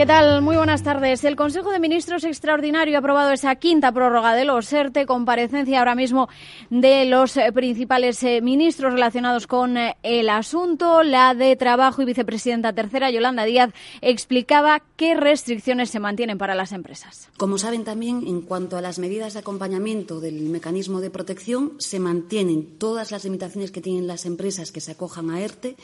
[0.00, 0.40] ¿Qué tal?
[0.40, 1.24] Muy buenas tardes.
[1.24, 5.94] El Consejo de Ministros Extraordinario ha aprobado esa quinta prórroga de los ERTE, comparecencia ahora
[5.94, 6.30] mismo
[6.70, 11.02] de los eh, principales eh, ministros relacionados con eh, el asunto.
[11.02, 16.72] La de Trabajo y vicepresidenta tercera, Yolanda Díaz, explicaba qué restricciones se mantienen para las
[16.72, 17.28] empresas.
[17.36, 22.00] Como saben también, en cuanto a las medidas de acompañamiento del mecanismo de protección, se
[22.00, 25.76] mantienen todas las limitaciones que tienen las empresas que se acojan a ERTE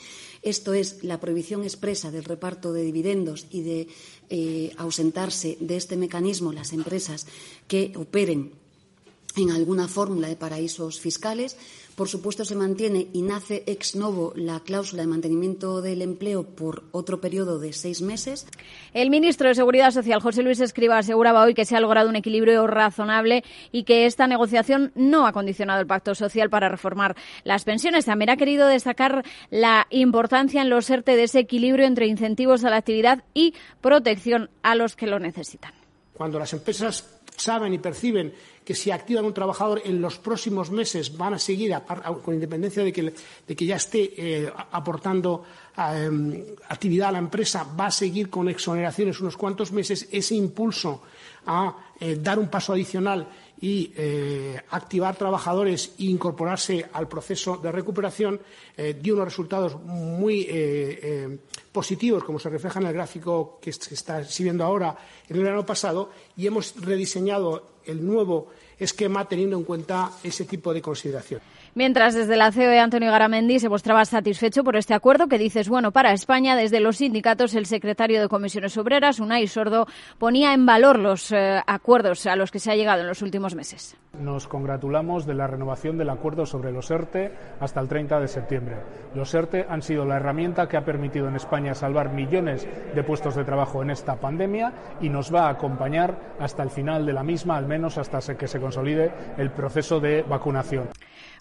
[0.46, 3.88] esto es la prohibición expresa del reparto de dividendos y de
[4.30, 7.26] eh, ausentarse de este mecanismo las empresas
[7.66, 8.52] que operen
[9.34, 11.56] en alguna fórmula de paraísos fiscales.
[11.96, 16.84] Por supuesto, se mantiene y nace ex novo la cláusula de mantenimiento del empleo por
[16.92, 18.46] otro periodo de seis meses.
[18.92, 22.16] El ministro de Seguridad Social, José Luis Escriba, aseguraba hoy que se ha logrado un
[22.16, 27.64] equilibrio razonable y que esta negociación no ha condicionado el pacto social para reformar las
[27.64, 28.04] pensiones.
[28.04, 32.68] También ha querido destacar la importancia en los ERTE de ese equilibrio entre incentivos a
[32.68, 35.72] la actividad y protección a los que lo necesitan.
[36.12, 38.34] Cuando las empresas saben y perciben
[38.66, 41.70] que si activan un trabajador en los próximos meses van a seguir,
[42.24, 45.46] con independencia de que, ya esté eh, aportando
[45.78, 51.06] em, actividad a la empresa, va a seguir con exoneraciones unos cuantos meses, ese impulso
[51.46, 57.72] a eh, dar un paso adicional y eh, activar trabajadores e incorporarse al proceso de
[57.72, 58.40] recuperación
[59.00, 60.44] dio unos resultados muy
[61.72, 64.96] positivos, como se refleja en el gráfico que se está exhibiendo ahora
[65.28, 68.48] en el año pasado, y hemos rediseñado el nuevo
[68.78, 71.40] esquema teniendo en cuenta ese tipo de consideración.
[71.76, 75.92] Mientras desde la COE Antonio Garamendi se mostraba satisfecho por este acuerdo que dices bueno
[75.92, 79.86] para España, desde los sindicatos el secretario de Comisiones Obreras, Unai Sordo,
[80.16, 83.54] ponía en valor los eh, acuerdos a los que se ha llegado en los últimos
[83.54, 83.94] meses.
[84.18, 88.76] Nos congratulamos de la renovación del acuerdo sobre los ERTE hasta el 30 de septiembre.
[89.14, 93.34] Los ERTE han sido la herramienta que ha permitido en España salvar millones de puestos
[93.34, 94.72] de trabajo en esta pandemia
[95.02, 98.48] y nos va a acompañar hasta el final de la misma, al menos hasta que
[98.48, 100.88] se consolide el proceso de vacunación.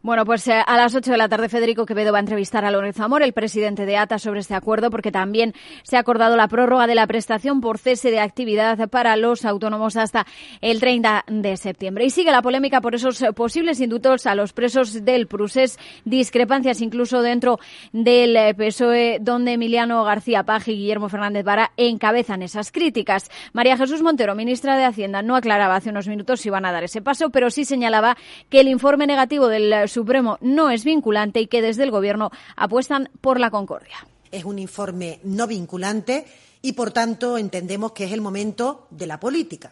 [0.02, 2.72] Bueno, pues eh, a las 8 de la tarde Federico Quevedo va a entrevistar a
[2.72, 6.48] Lorenzo Amor, el presidente de ATA, sobre este acuerdo, porque también se ha acordado la
[6.48, 10.26] prórroga de la prestación por cese de actividad para los autónomos hasta
[10.62, 12.06] el 30 de septiembre.
[12.06, 17.22] Y sigue la polémica por esos posibles indultos a los presos del Prusés, discrepancias incluso
[17.22, 17.60] dentro
[17.92, 23.30] del PSOE, donde Emiliano García Paj y Guillermo Fernández Vara encabezan esas críticas.
[23.54, 26.84] María Jesús Montero, ministra de Hacienda, no aclaraba hace unos minutos si van a dar
[26.84, 28.18] ese paso, pero sí señalaba
[28.50, 33.10] que el informe negativo del Supremo no es vinculante y que desde el Gobierno apuestan
[33.22, 33.96] por la concordia.
[34.32, 36.26] Es un informe no vinculante
[36.62, 39.72] y, por tanto, entendemos que es el momento de la política,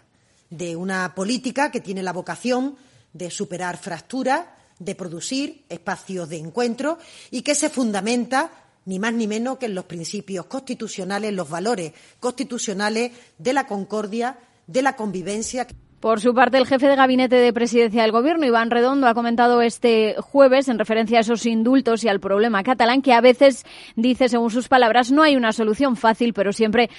[0.49, 2.75] de una política que tiene la vocación
[3.13, 4.45] de superar fracturas,
[4.79, 6.97] de producir espacios de encuentro
[7.31, 8.51] y que se fundamenta
[8.85, 14.37] ni más ni menos que en los principios constitucionales, los valores constitucionales de la concordia,
[14.67, 15.67] de la convivencia.
[16.03, 19.61] Por su parte, el jefe de gabinete de presidencia del Gobierno, Iván Redondo, ha comentado
[19.61, 23.65] este jueves, en referencia a esos indultos y al problema catalán, que a veces,
[23.95, 26.89] dice según sus palabras, no hay una solución fácil, pero siempre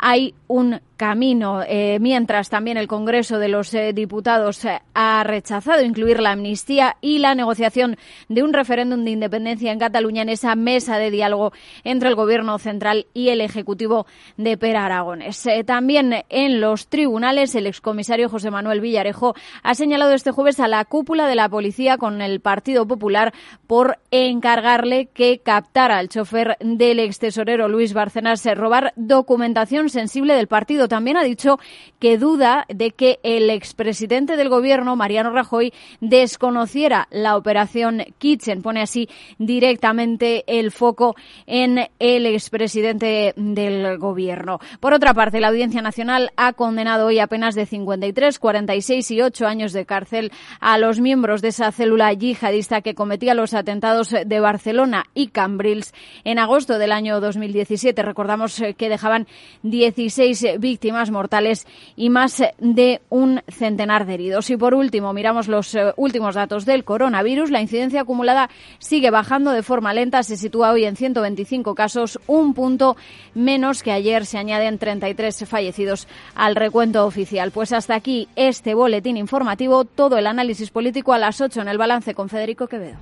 [0.00, 1.62] hay un camino.
[1.66, 6.96] Eh, mientras también el Congreso de los eh, Diputados eh, ha rechazado incluir la amnistía
[7.00, 7.96] y la negociación
[8.28, 11.52] de un referéndum de independencia en Cataluña en esa mesa de diálogo
[11.84, 14.06] entre el Gobierno central y el Ejecutivo
[14.36, 15.46] de Pera Aragones.
[15.64, 20.84] también en los tribunales, el excomisario José Manuel Villarejo ha señalado este jueves a la
[20.84, 23.32] cúpula de la policía con el Partido Popular
[23.66, 30.46] por encargarle que captara al chofer del ex tesorero Luis Barcenas robar documentación sensible del
[30.46, 30.88] partido.
[30.88, 31.58] También ha dicho
[31.98, 38.62] que duda de que el expresidente del gobierno, Mariano Rajoy, desconociera la operación Kitchen.
[38.62, 39.08] Pone así
[39.38, 41.14] directamente el foco
[41.46, 44.58] en el expresidente del gobierno.
[44.80, 49.22] Por otra parte, la Audiencia Nacional ha condenado hoy a penas de 53, 46 y
[49.22, 54.10] 8 años de cárcel a los miembros de esa célula yihadista que cometía los atentados
[54.10, 55.92] de Barcelona y Cambrils
[56.24, 58.02] en agosto del año 2017.
[58.02, 59.26] Recordamos que dejaban
[59.70, 64.50] 16 víctimas mortales y más de un centenar de heridos.
[64.50, 67.50] Y por último, miramos los eh, últimos datos del coronavirus.
[67.50, 70.22] La incidencia acumulada sigue bajando de forma lenta.
[70.22, 72.96] Se sitúa hoy en 125 casos, un punto
[73.34, 74.26] menos que ayer.
[74.26, 77.50] Se añaden 33 fallecidos al recuento oficial.
[77.50, 79.84] Pues hasta aquí este boletín informativo.
[79.84, 82.98] Todo el análisis político a las 8 en el balance con Federico Quevedo.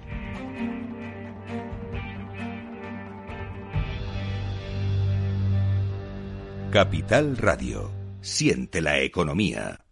[6.70, 7.90] Capital Radio.
[8.20, 9.86] Siente la economía.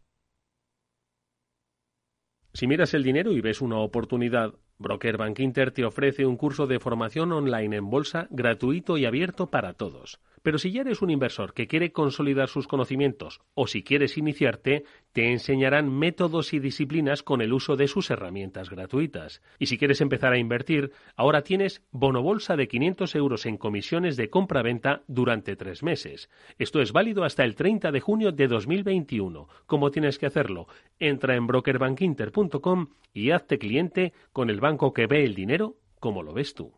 [2.53, 6.67] Si miras el dinero y ves una oportunidad, Broker Bank Inter te ofrece un curso
[6.67, 10.21] de formación online en bolsa gratuito y abierto para todos.
[10.47, 14.85] Pero si ya eres un inversor que quiere consolidar sus conocimientos o si quieres iniciarte,
[15.11, 19.43] te enseñarán métodos y disciplinas con el uso de sus herramientas gratuitas.
[19.59, 24.31] Y si quieres empezar a invertir, ahora tienes bonobolsa de 500 euros en comisiones de
[24.31, 26.31] compra-venta durante tres meses.
[26.61, 29.49] Esto es válido hasta el 30 de junio de 2021.
[29.67, 30.69] ¿Cómo tienes que hacerlo?
[31.01, 36.33] Entra en brokerbankinter.com y hazte cliente con el banco que ve el dinero como lo
[36.33, 36.73] ves tú.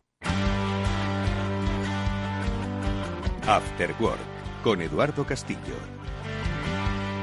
[3.49, 4.19] After Work
[4.63, 5.73] con Eduardo Castillo.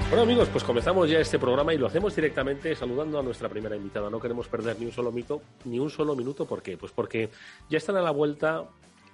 [0.09, 3.77] Bueno amigos, pues comenzamos ya este programa y lo hacemos directamente saludando a nuestra primera
[3.77, 4.11] invitada.
[4.11, 6.45] No queremos perder ni un solo mito, ni un solo minuto.
[6.45, 6.77] ¿Por qué?
[6.77, 7.31] Pues porque
[7.71, 8.65] ya están a la vuelta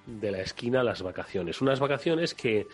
[0.06, 1.60] de la esquina las vacaciones.
[1.60, 2.66] Unas vacaciones que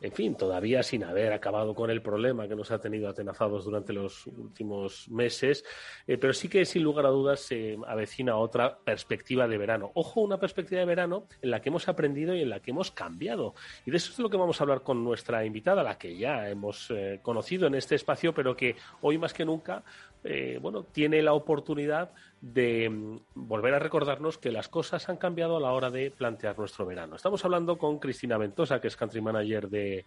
[0.00, 3.92] en fin, todavía sin haber acabado con el problema que nos ha tenido atenazados durante
[3.92, 5.64] los últimos meses,
[6.06, 9.90] eh, pero sí que sin lugar a dudas se avecina otra perspectiva de verano.
[9.94, 12.90] Ojo, una perspectiva de verano en la que hemos aprendido y en la que hemos
[12.90, 13.54] cambiado.
[13.86, 16.16] Y de eso es de lo que vamos a hablar con nuestra invitada, la que
[16.16, 19.82] ya hemos eh, conocido en este espacio, pero que hoy más que nunca
[20.28, 25.56] eh, bueno, tiene la oportunidad de mm, volver a recordarnos que las cosas han cambiado
[25.56, 27.14] a la hora de plantear nuestro verano.
[27.14, 30.04] Estamos hablando con Cristina Ventosa, que es country manager de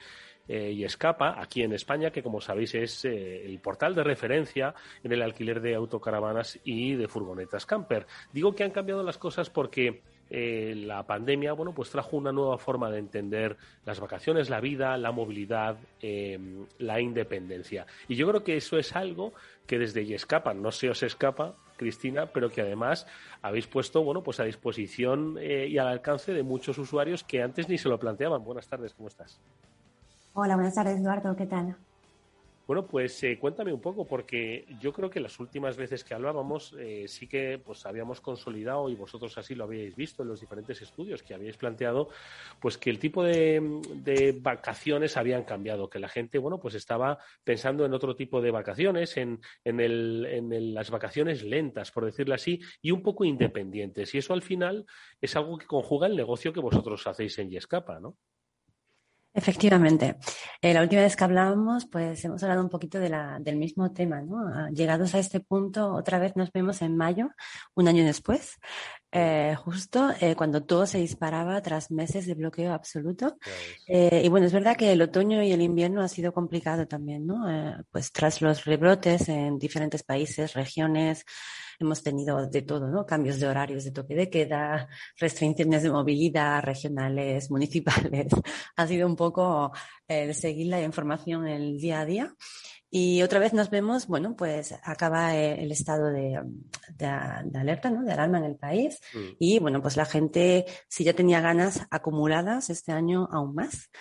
[0.48, 4.76] eh, y Escapa, aquí en España, que como sabéis es eh, el portal de referencia
[5.04, 8.06] en el alquiler de autocaravanas y de furgonetas camper.
[8.34, 10.02] Digo que han cambiado las cosas porque
[10.32, 15.12] la pandemia, bueno, pues trajo una nueva forma de entender las vacaciones, la vida, la
[15.12, 15.80] movilidad,
[16.78, 17.88] la independencia.
[18.08, 19.34] Y yo creo que eso es algo
[19.70, 23.06] que desde y escapa, no se os escapa, Cristina, pero que además
[23.44, 27.70] habéis puesto, bueno, pues a disposición eh, y al alcance de muchos usuarios que antes
[27.70, 28.44] ni se lo planteaban.
[28.44, 29.40] Buenas tardes, ¿cómo estás?
[30.34, 31.76] Hola, buenas tardes, Eduardo, ¿qué tal?
[32.70, 36.76] Bueno, pues eh, cuéntame un poco, porque yo creo que las últimas veces que hablábamos
[36.78, 40.80] eh, sí que pues habíamos consolidado y vosotros así lo habíais visto en los diferentes
[40.80, 42.10] estudios que habíais planteado,
[42.62, 47.86] pues que el tipo de, vacaciones habían cambiado, que la gente, bueno, pues estaba pensando
[47.86, 52.62] en otro tipo de vacaciones, en, en, el, en las vacaciones lentas, por decirlo así,
[52.84, 54.14] y un poco independientes.
[54.14, 54.86] Y eso al final
[55.20, 58.16] es algo que conjuga el negocio que vosotros hacéis en Yescapa, ¿no?
[59.32, 60.18] Efectivamente.
[60.60, 63.92] Eh, la última vez que hablábamos, pues hemos hablado un poquito de la, del mismo
[63.94, 64.40] tema, ¿no?
[64.48, 67.30] Ah, llegados a este punto, otra vez nos vemos en mayo,
[67.76, 68.58] un año después,
[69.12, 73.38] eh, justo eh, cuando todo se disparaba tras meses de bloqueo absoluto.
[73.88, 77.46] y bueno, es verdad que el otoño y el invierno ha sido complicado también, ¿no?
[77.92, 81.24] pues tras los rebrotes en diferentes países, regiones,
[81.80, 83.06] hemos tenido de todo, ¿no?
[83.06, 84.88] Cambios de horarios de toque de queda,
[85.18, 88.28] restricciones de movilidad regionales, municipales.
[88.76, 89.72] ha sido un poco
[90.08, 92.36] el seguir la información el día a día.
[92.92, 96.42] Y otra vez nos vemos, bueno, pues acaba el estado de,
[97.54, 98.04] alerta, ¿no?
[98.04, 99.00] De alarma en el país.
[99.14, 99.28] Mm.
[99.38, 103.92] Y bueno, pues la gente, si ya tenía ganas acumuladas este año, aún más.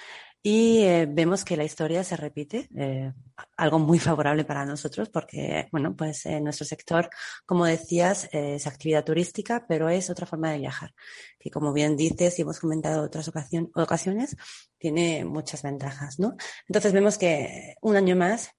[0.50, 3.12] Y eh, vemos que la historia se repite, eh,
[3.58, 7.10] algo muy favorable para nosotros porque, bueno, pues en nuestro sector,
[7.44, 10.94] como decías, es actividad turística, pero es otra forma de viajar,
[11.38, 13.30] que como bien dices y hemos comentado en otras
[13.74, 14.38] ocasiones,
[14.78, 16.34] tiene muchas ventajas, ¿no?
[16.66, 18.52] Entonces vemos que un año más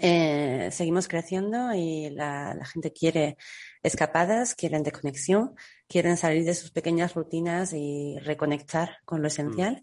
[0.00, 3.38] eh, seguimos creciendo y la, la, gente quiere
[3.82, 5.54] escapadas, quieren de conexión,
[5.88, 9.82] quieren salir de sus pequeñas rutinas y reconectar con lo esencial.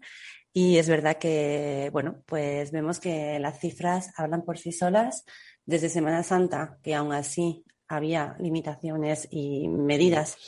[0.58, 5.26] Y es verdad que, bueno, pues vemos que las cifras hablan por sí solas.
[5.66, 10.38] Desde Semana Santa, que aún así había limitaciones y medidas,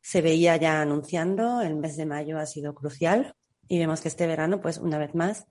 [0.00, 1.60] se veía ya anunciando.
[1.60, 3.34] El mes de mayo ha sido crucial
[3.68, 5.46] y vemos que este verano, pues una vez más,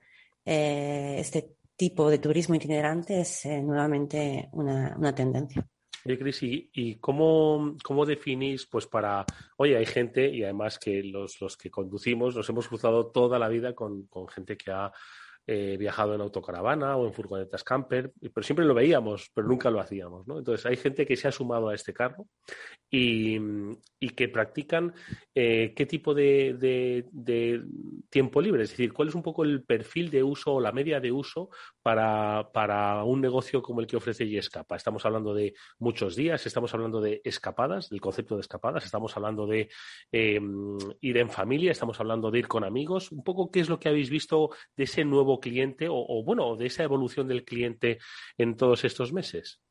[0.46, 5.64] eh, este tipo de turismo itinerante es eh, nuevamente una, una tendencia.
[6.06, 9.25] Oye, Cris, ¿y, cómo, cómo, definís, pues para,
[9.58, 13.50] oye, hay gente, y además que los, los que conducimos nos hemos cruzado toda la
[13.50, 14.91] vida con, con gente que ha
[15.51, 19.79] eh, viajado en autocaravana o en furgonetas camper, pero siempre lo veíamos, pero nunca lo
[19.79, 20.38] hacíamos, ¿no?
[20.38, 22.27] Entonces hay gente que se ha sumado a este carro
[22.88, 23.39] y,
[24.15, 24.94] que practican
[25.34, 27.03] eh, qué tipo de,
[28.10, 31.00] tiempo libre, es decir, cuál es un poco el perfil de uso o la media
[31.00, 31.50] de uso
[31.82, 34.75] para, un negocio como el que ofrece Yescapa.
[34.75, 39.46] Estamos hablando de muchos días, estamos hablando de escapadas, del concepto de escapadas, estamos hablando
[39.46, 39.70] de
[40.12, 43.80] em, ir en familia, estamos hablando de ir con amigos, un poco qué es lo
[43.80, 48.00] que habéis visto de ese nuevo cliente o, bueno, de esa evolución del cliente
[48.38, 49.62] en todos estos meses?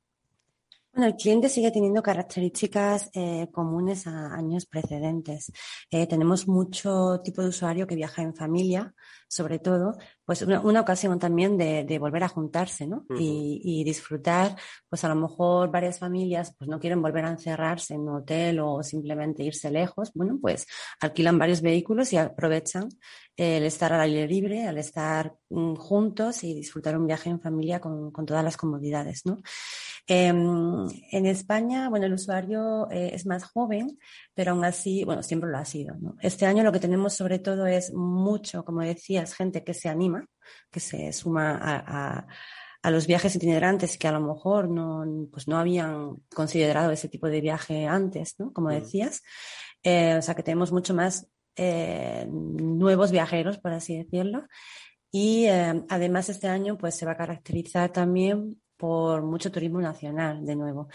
[0.93, 5.53] Bueno, el cliente sigue teniendo características eh, comunes a años precedentes.
[5.91, 8.93] Eh, tenemos mucho tipo de usuario que viaja en familia,
[9.29, 13.05] sobre todo, pues una, ocasión también de, volver a juntarse, ¿no?
[13.19, 14.57] y, disfrutar,
[14.89, 18.61] pues a lo mejor varias familias pues no quieren volver a encerrarse en un hotel
[18.61, 20.67] o simplemente irse lejos, bueno, pues
[21.01, 22.89] alquilan varios vehículos y aprovechan
[23.37, 27.81] el estar al aire libre, al estar mm, juntos y disfrutar un viaje en familia
[27.81, 29.39] con, todas las comodidades, ¿no?
[30.11, 33.99] Em, en España, bueno, el usuario eh, es más joven,
[34.35, 35.97] pero aún así, bueno, siempre lo ha sido.
[36.01, 36.17] ¿no?
[36.23, 38.81] Este año lo que tenemos sobre todo es mucho, como
[39.21, 40.27] decías, gente que se anima,
[40.71, 46.17] que se suma a, los viajes itinerantes que a lo mejor no, pues no habían
[46.35, 48.51] considerado ese tipo de viaje antes, ¿no?
[48.53, 49.23] Como decías.
[49.83, 54.47] Eh, o sea que tenemos mucho más eh, nuevos viajeros, por así decirlo.
[55.11, 60.57] Y además este año pues se va a caracterizar también por mucho turismo nacional, de
[60.57, 60.89] nuevo.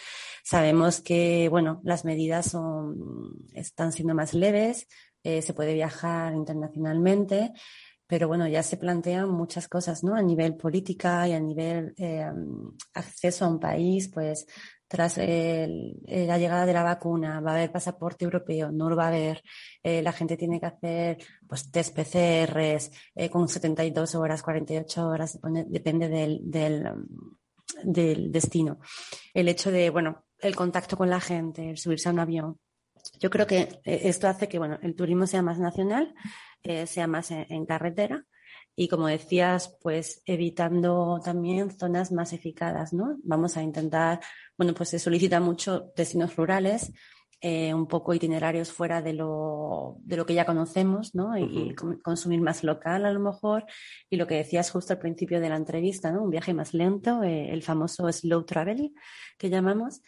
[0.43, 4.87] Sabemos que, bueno, las medidas son, están siendo más leves,
[5.23, 7.51] eh, se puede viajar internacionalmente,
[8.07, 10.15] pero bueno, ya se plantean muchas cosas, ¿no?
[10.15, 12.29] A nivel política y a nivel eh,
[12.93, 14.45] acceso a un país, pues
[14.87, 19.07] tras la llegada de la vacuna, va a haber pasaporte europeo, no lo va a
[19.07, 19.41] haber,
[19.81, 21.17] eh, la gente tiene que hacer
[21.47, 22.91] pues test PCRs
[23.31, 26.41] con 72 horas, 48 horas, depende del,
[27.83, 28.79] del, destino.
[29.33, 32.59] El hecho de, bueno, el contacto con la gente, el subirse a un avión.
[33.19, 36.13] Yo creo que eh, esto hace que, bueno, el turismo sea más nacional,
[36.63, 38.25] eh, sea más en, carretera
[38.75, 43.17] y como decías, pues evitando también zonas masificadas, ¿no?
[43.23, 44.19] Vamos a intentar,
[44.57, 46.91] bueno, pues se solicita mucho destinos rurales,
[47.45, 51.37] eh, un poco itinerarios fuera de lo, de lo que ya conocemos, ¿no?
[51.37, 53.65] Y, consumir más local a lo mejor.
[54.09, 56.23] Y lo que decías justo al principio de la entrevista, ¿no?
[56.23, 58.93] Un viaje más lento, eh, el famoso slow travel
[59.37, 60.01] que llamamos.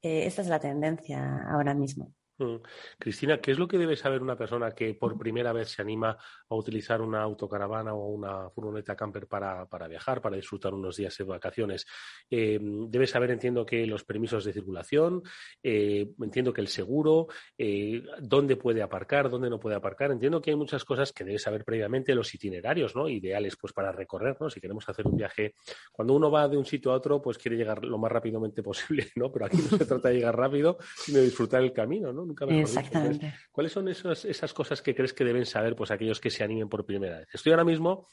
[0.00, 2.14] Eh, esta es la tendencia ahora mismo.
[2.38, 2.56] Mm.
[2.98, 6.16] Cristina, ¿qué es lo que debe saber una persona que por primera vez se anima
[6.48, 11.24] a utilizar una autocaravana o una furgoneta camper para, viajar, para disfrutar unos días de
[11.24, 11.86] vacaciones?
[12.30, 15.22] Eh, debe saber, entiendo, que los permisos de circulación,
[15.62, 17.26] eh, entiendo que el seguro,
[17.56, 20.12] eh, dónde puede aparcar, dónde no puede aparcar.
[20.12, 23.08] Entiendo que hay muchas cosas que debe saber previamente, los itinerarios, ¿no?
[23.08, 24.48] Ideales, pues, para recorrer, ¿no?
[24.48, 25.54] Si queremos hacer un viaje,
[25.90, 29.08] cuando uno va de un sitio a otro, pues quiere llegar lo más rápidamente posible,
[29.16, 29.32] ¿no?
[29.32, 32.27] Pero aquí no se trata de llegar rápido, sino de disfrutar el camino, ¿no?
[32.48, 33.34] Exactamente.
[33.50, 36.84] ¿Cuáles son esas cosas que crees que deben saber pues aquellos que se animen por
[36.84, 37.28] primera vez?
[37.32, 38.08] Estoy ahora mismo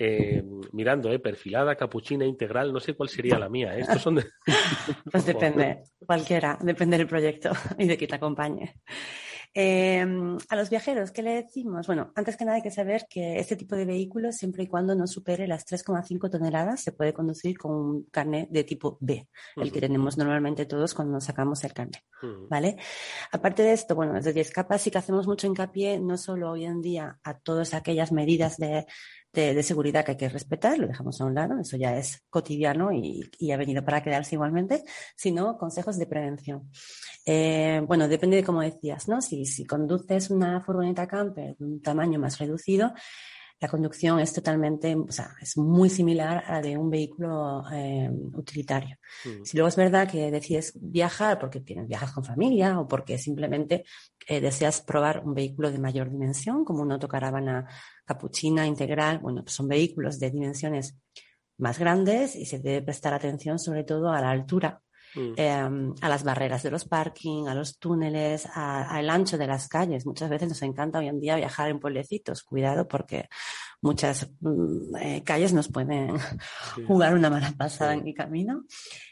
[0.00, 3.76] eh, mirando, eh, perfilada, capuchina, integral, no sé cuál sería la mía.
[3.76, 3.80] ¿eh?
[3.80, 4.22] Estos son
[5.10, 8.76] pues depende, cualquiera, depende del proyecto y de quién te acompañe.
[9.54, 11.86] Em, a los viajeros, ¿qué le decimos?
[11.86, 14.94] Bueno, antes que nada hay que saber que este tipo de vehículos, siempre y cuando
[14.94, 19.26] no supere las 3,5 toneladas, se puede conducir con un carnet de tipo B,
[19.56, 22.02] el que tenemos normalmente todos cuando nos sacamos el carnet,
[22.48, 22.76] ¿vale?
[23.32, 26.80] Aparte de esto, bueno, desde Escapa sí que hacemos mucho hincapié, no solo hoy en
[26.80, 28.86] día a todas aquellas medidas de
[29.38, 32.92] de, seguridad que hay que respetar, lo dejamos a un lado, eso ya es cotidiano
[32.92, 34.84] y, ha venido para quedarse igualmente,
[35.16, 36.70] sino consejos de prevención.
[37.24, 39.20] Eh, bueno, depende de cómo decías, ¿no?
[39.20, 42.92] Si, si conduces una furgoneta camper de un tamaño más reducido,
[43.60, 48.08] la conducción es totalmente, o sea, es muy similar a la de un vehículo eh,
[48.34, 48.96] utilitario.
[49.24, 49.44] Mm.
[49.44, 53.84] Si luego es verdad que decides viajar porque tienes viajas con familia o porque simplemente
[54.28, 57.66] eh, deseas probar un vehículo de mayor dimensión, como una autocaravana
[58.08, 60.96] capuchina integral, bueno, pues son vehículos de dimensiones
[61.58, 64.82] más grandes y se debe prestar atención sobre todo a la altura
[65.14, 65.32] Mm.
[65.36, 70.06] Em, a las barreras de los parking, a los túneles, al ancho de las calles.
[70.06, 72.42] Muchas veces nos encanta hoy en día viajar en pueblecitos.
[72.42, 73.28] Cuidado porque
[73.80, 76.16] muchas mm, eh, calles nos pueden
[76.86, 78.64] jugar una mala pasada en mi camino.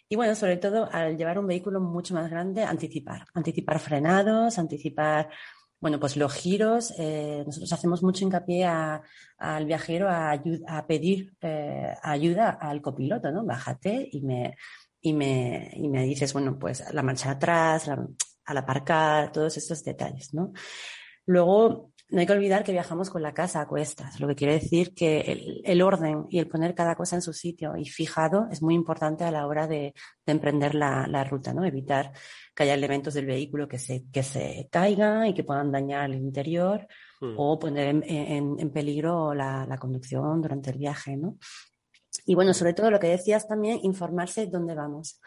[0.09, 3.27] Y bueno, sobre todo al llevar un vehículo mucho más grande, anticipar.
[3.35, 5.31] Anticipar frenados, anticipar
[5.81, 10.41] bueno, pues los giros, eh, nosotros hacemos mucho hincapié al viajero a,
[10.87, 13.45] pedir eh, ayuda al copiloto, ¿no?
[13.45, 14.57] Bájate y me,
[15.01, 20.33] y me, y me dices, bueno, pues la marcha atrás, al aparcar, todos estos detalles,
[20.33, 20.53] ¿no?
[21.27, 24.55] Luego, no hay que olvidar que viajamos con la casa a cuestas, lo que quiere
[24.55, 28.63] decir que el, orden y el poner cada cosa en su sitio y fijado es
[28.63, 29.93] muy importante a la hora de,
[30.25, 31.65] emprender la, ruta, ¿no?
[31.65, 32.13] Evitar
[32.55, 36.17] que haya elementos del vehículo que se, que se caigan y que puedan dañar el
[36.17, 36.87] interior
[37.21, 37.35] hmm.
[37.37, 41.39] o poner en, peligro la, la, conducción durante el viaje, ¿no?
[42.25, 45.21] Y bueno, sobre todo lo que decías también, informarse dónde vamos.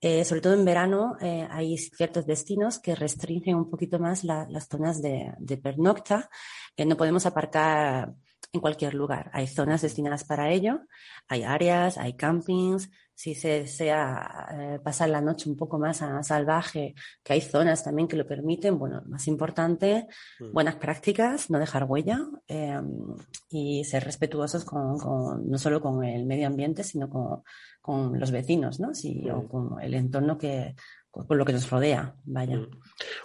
[0.00, 4.68] Eh, sobre todo en verano eh, hay ciertos destinos que restringen un poquito más las
[4.68, 6.30] zonas de, pernocta.
[6.76, 8.14] que no podemos aparcar
[8.52, 9.30] en cualquier lugar.
[9.34, 10.80] Hay zonas destinadas para ello,
[11.26, 16.22] hay áreas, hay campings, si se desea eh, pasar la noche un poco más a,
[16.22, 16.94] salvaje,
[17.24, 20.06] que hay zonas también que lo permiten, bueno, más importante,
[20.38, 20.52] mm.
[20.52, 23.16] buenas prácticas, no dejar huella em,
[23.50, 27.42] y ser respetuosos con, no solo con el medio ambiente, sino con,
[27.80, 28.94] con los vecinos, ¿no?
[28.94, 29.48] Sí, o mm.
[29.48, 30.76] con el entorno que,
[31.10, 32.56] por lo que nos rodea, vaya.
[32.56, 32.70] Mm.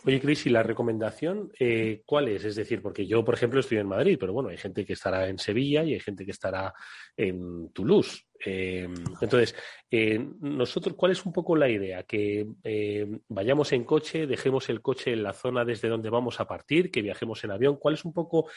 [0.05, 2.45] Oye, Cris, ¿y la recomendación eh, cuál es?
[2.45, 5.27] Es decir, porque yo, por ejemplo, estoy en Madrid, pero bueno, hay gente que estará
[5.27, 6.73] en Sevilla y hay gente que estará
[7.15, 8.25] en Toulouse.
[8.45, 8.88] Eh,
[9.21, 9.55] entonces,
[9.89, 12.03] eh, nosotros, ¿cuál es un poco la idea?
[12.03, 12.47] Que
[13.27, 17.01] vayamos en coche, dejemos el coche en la zona desde donde vamos a partir, que
[17.01, 17.77] viajemos en avión.
[17.77, 18.50] ¿Cuál es un poco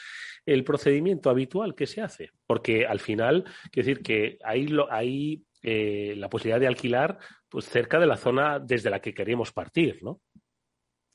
[0.45, 2.31] el procedimiento habitual que se hace?
[2.45, 7.17] Porque al final, quiero decir que ahí, lo, ahí la posibilidad de alquilar
[7.49, 10.21] pues cerca de la zona desde la que queríamos partir, ¿no?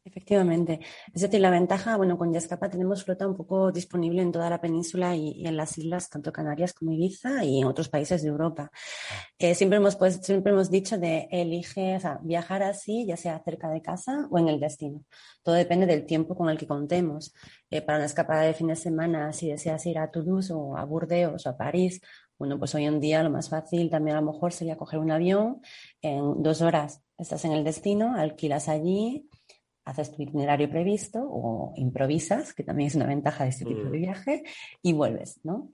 [0.04, 0.80] Efectivamente.
[1.14, 4.60] Es decir, la ventaja, bueno, con Yascapa tenemos flota un poco disponible en toda la
[4.60, 8.72] península y, en las islas, tanto Canarias como Ibiza y en otros países de Europa.
[9.38, 13.40] Eh, siempre, hemos, pues, siempre hemos dicho de elige, o sea, viajar así, ya sea
[13.44, 15.04] cerca de casa o en el destino.
[15.44, 17.32] Todo depende del tiempo con el que contemos.
[17.70, 20.84] Eh, para una escapada de fin de semana, si deseas ir a Toulouse o a
[20.84, 22.00] Burdeos o a París
[22.38, 25.12] bueno, pues hoy en día lo más fácil también a lo mejor sería coger un
[25.12, 25.60] avión,
[26.00, 29.28] en dos horas estás en el destino, alquilas allí,
[29.84, 33.98] haces tu itinerario previsto o improvisas, que también es una ventaja de este tipo de
[33.98, 34.02] mm.
[34.02, 34.42] viaje,
[34.80, 35.70] y vuelves, ¿no?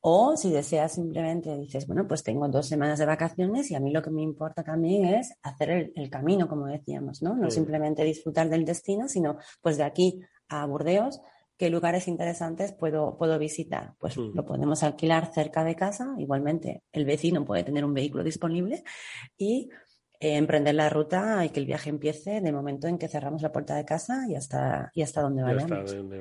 [0.00, 3.92] O si deseas simplemente dices, bueno, pues tengo dos semanas de vacaciones y a mí
[3.92, 7.34] lo que me importa también es hacer el, camino, como decíamos, ¿no?
[7.34, 11.20] No simplemente disfrutar del destino, sino pues de aquí a Burdeos
[11.56, 13.94] qué lugares interesantes puedo, puedo visitar.
[13.98, 14.32] Pues mm.
[14.34, 18.82] lo podemos alquilar cerca de casa, igualmente el vecino puede tener un vehículo disponible
[19.38, 19.70] y
[20.24, 23.52] eh, emprender la ruta y que el viaje empiece de momento en que cerramos la
[23.52, 25.94] puerta de casa y hasta, y hasta donde vayamos.
[25.94, 26.16] donde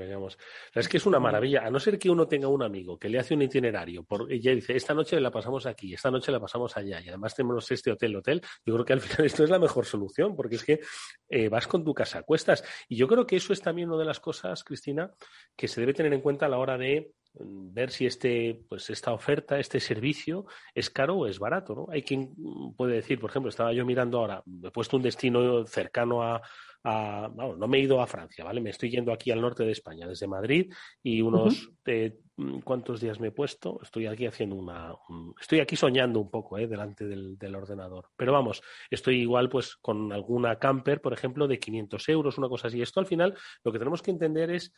[0.76, 3.18] Es que es una maravilla, a no ser que uno tenga un amigo que le
[3.18, 6.42] hace un itinerario, por, y ya dice, esta noche la pasamos aquí, esta noche la
[6.42, 9.50] pasamos allá, y además tenemos este hotel, hotel, yo creo que al final esto es
[9.50, 10.82] la mejor solución, porque es que
[11.30, 12.62] eh, vas con tu casa a cuestas.
[12.90, 15.14] Y yo creo que eso es también una de las cosas, Cristina,
[15.56, 19.14] que se debe tener en cuenta a la hora de ver si este, pues esta
[19.14, 21.88] oferta, este servicio es caro o es barato, ¿no?
[21.90, 22.34] Hay quien
[22.78, 26.42] puede decir, por ejemplo, estaba yo mirando ahora, he puesto un destino cercano a,
[26.86, 28.60] no me he ido a Francia, ¿vale?
[28.60, 32.20] Me estoy yendo aquí al norte de España, desde Madrid, y unos, eh,
[32.64, 33.80] ¿cuántos días me he puesto?
[33.82, 34.94] Estoy aquí haciendo una,
[35.40, 36.68] estoy aquí soñando un poco, ¿eh?
[36.68, 38.10] Delante del, del, ordenador.
[38.18, 42.68] Pero vamos, estoy igual, pues, con alguna camper, por ejemplo, de 500 euros, una cosa
[42.68, 42.82] así.
[42.82, 44.74] Esto al final, lo que tenemos que entender es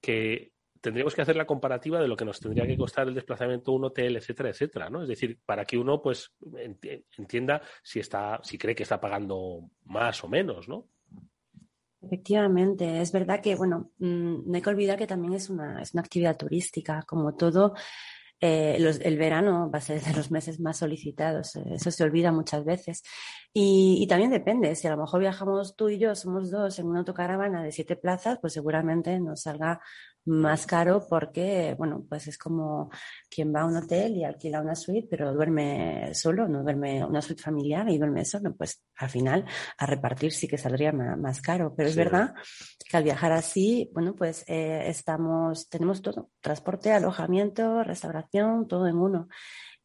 [0.00, 3.72] que tendríamos que hacer la comparativa de lo que nos tendría que costar el desplazamiento
[3.72, 5.02] un hotel, etcétera, etcétera, ¿no?
[5.02, 6.34] Es decir, para que uno pues
[7.16, 10.88] entienda si está, si cree que está pagando más o menos, ¿no?
[12.02, 15.94] Efectivamente, es verdad que, bueno, mm, no hay que olvidar que también es una, es
[15.94, 17.74] una actividad turística, como todo.
[18.40, 22.32] Eh, el verano va a ser de los meses más solicitados, eh, eso se olvida
[22.32, 23.04] muchas veces.
[23.52, 26.86] Y, y, también depende, si a lo mejor viajamos tú y yo, somos dos en
[26.86, 29.80] una autocaravana de siete plazas, pues seguramente nos salga
[30.24, 32.90] más caro porque, bueno, pues es como
[33.28, 37.22] quien va a un hotel y alquila una suite, pero duerme solo, no duerme una
[37.22, 39.44] suite familiar y duerme solo, pues al final
[39.78, 41.74] a repartir sí que saldría más, caro.
[41.76, 42.34] Pero es verdad
[42.88, 48.96] que al viajar así, bueno, pues eh, estamos, tenemos todo, transporte, alojamiento, restauración, todo en
[48.96, 49.28] uno.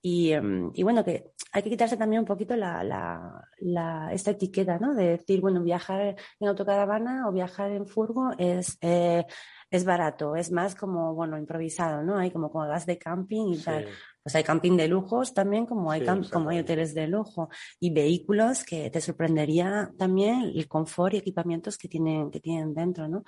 [0.01, 4.31] Y, em, y, bueno, que hay que quitarse también un poquito la, la, la, esta
[4.31, 4.93] etiqueta, ¿no?
[4.93, 9.25] De decir, bueno, viajar en autocaravana o viajar en furgo es eh,
[9.69, 12.17] es barato, es más como, bueno, improvisado, ¿no?
[12.17, 13.87] Hay como cuando vas de camping y tal.
[14.23, 17.49] Pues hay camping de lujos también, como hay, como hay hoteles de lujo
[17.79, 23.07] y vehículos que te sorprendería también el confort y equipamientos que tienen, que tienen dentro,
[23.07, 23.23] ¿no?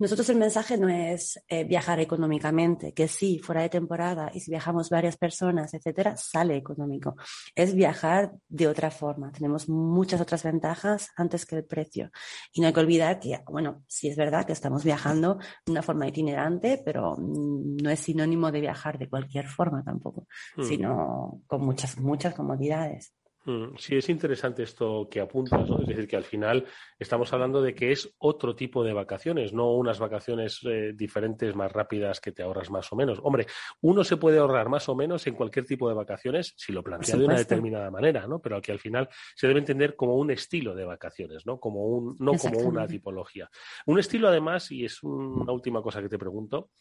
[0.00, 4.50] Nosotros el mensaje no es eh, viajar económicamente, que sí, fuera de temporada y si
[4.50, 7.16] viajamos varias personas, etcétera, sale económico.
[7.54, 9.30] Es viajar de otra forma.
[9.30, 12.10] Tenemos muchas otras ventajas antes que el precio.
[12.50, 15.82] Y no hay que olvidar que, bueno, sí es verdad que estamos viajando de una
[15.82, 20.64] forma itinerante, pero mm, no es sinónimo de viajar de cualquier forma tampoco, hmm.
[20.64, 23.12] sino con muchas, muchas comodidades.
[23.46, 25.80] Mm, sí, es interesante esto que apuntas, ¿no?
[25.80, 26.66] Es decir, que al final
[26.98, 31.72] estamos hablando de que es otro tipo de vacaciones, no unas vacaciones eh, diferentes, más
[31.72, 33.18] rápidas, que te ahorras más o menos.
[33.22, 33.46] Hombre,
[33.80, 37.16] uno se puede ahorrar más o menos en cualquier tipo de vacaciones si lo plantea
[37.16, 38.40] de una determinada manera, ¿no?
[38.40, 41.58] Pero que al final se debe entender como un estilo de vacaciones, ¿no?
[41.58, 43.48] Como un, no como una tipología.
[43.86, 46.72] Un estilo, además, y es una última cosa que te pregunto,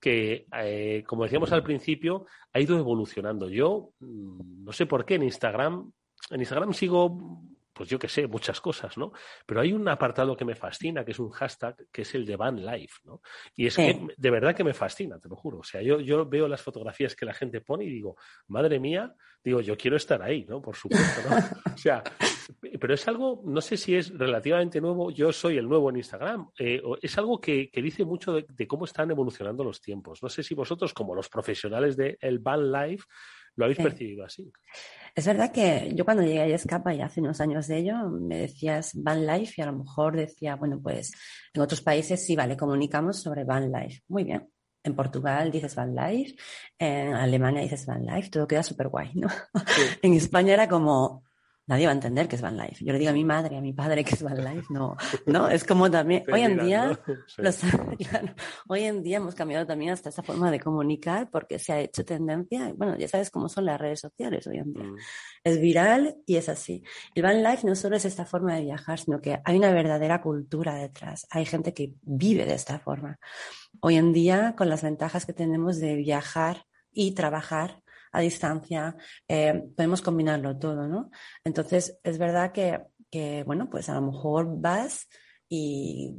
[0.00, 3.48] que, eh, como decíamos al principio, ha ido evolucionando.
[3.48, 5.92] Yo, mm, no sé por qué, en Instagram
[6.30, 7.42] en Instagram sigo
[7.78, 9.12] pues yo qué sé, muchas cosas, ¿no?
[9.46, 12.34] Pero hay un apartado que me fascina, que es un hashtag, que es el de
[12.34, 13.22] Van Life, ¿no?
[13.54, 15.58] Y es que de verdad que me fascina, te lo juro.
[15.58, 18.16] O sea, yo, yo veo las fotografías que la gente pone y digo,
[18.48, 20.60] madre mía, digo, yo quiero estar ahí, ¿no?
[20.60, 21.36] Por supuesto, ¿no?
[21.74, 22.02] O sea,
[22.80, 26.50] pero es algo, no sé si es relativamente nuevo, yo soy el nuevo en Instagram,
[26.58, 30.22] eh, es algo que, dice mucho de, cómo están evolucionando los tiempos.
[30.22, 33.04] No sé si vosotros, como los profesionales del el Van Life,
[33.58, 34.50] lo habéis percibido así.
[35.14, 38.38] Es verdad que yo cuando llegué a Escapa y hace unos años de ello, me
[38.38, 41.12] decías Van Life y a lo mejor decía, bueno, pues
[41.52, 44.02] en otros países sí, vale, comunicamos sobre Van Life.
[44.06, 44.48] Muy bien.
[44.84, 46.36] En Portugal dices Van Life,
[46.78, 49.26] en Alemania dices Van Life, todo queda súper guay, ¿no?
[50.02, 51.24] en España era como,
[51.68, 52.84] nadie va a entender que es Van Life.
[52.84, 55.48] Yo le digo a mi madre, a mi padre que es Van Life, no, no,
[55.48, 56.98] es como también, hoy en día,
[58.68, 62.04] hoy en día hemos cambiado también hasta esa forma de comunicar porque se ha hecho
[62.04, 64.84] tendencia, bueno, ya sabes cómo son las redes sociales hoy en día.
[64.84, 64.96] Mm.
[65.44, 66.82] Es viral y es así.
[67.14, 70.20] El Van Life no solo es esta forma de viajar, sino que hay una verdadera
[70.20, 71.26] cultura detrás.
[71.30, 73.18] Hay gente que vive de esta forma.
[73.80, 79.64] Hoy en día, con las ventajas que tenemos de viajar y trabajar, a distancia, eh,
[79.76, 81.10] podemos combinarlo todo, ¿no?
[81.44, 85.08] Entonces, es verdad que, que, bueno, pues a lo mejor vas
[85.48, 86.14] y,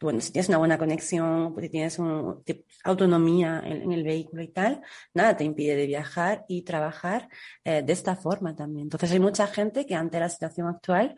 [0.00, 1.98] bueno, si tienes una buena conexión, pues si tienes
[2.84, 4.82] autonomía en, el vehículo y tal,
[5.14, 7.28] nada te impide de viajar y trabajar
[7.64, 8.86] eh, de esta forma también.
[8.86, 11.16] Entonces, hay mucha gente que ante la situación actual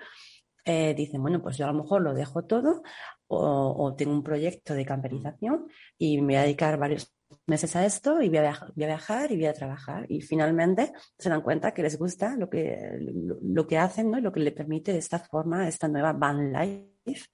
[0.64, 2.82] eh, dicen, bueno, pues yo a lo mejor lo dejo todo
[3.26, 7.14] o, o, tengo un proyecto de camperización y me voy a dedicar varios
[7.46, 10.06] meses a esto y voy a, viajar, y voy a trabajar.
[10.08, 12.98] Y finalmente se dan cuenta que les gusta lo que,
[13.42, 14.18] lo, que hacen ¿no?
[14.18, 17.28] y lo que le permite esta forma, esta nueva van life.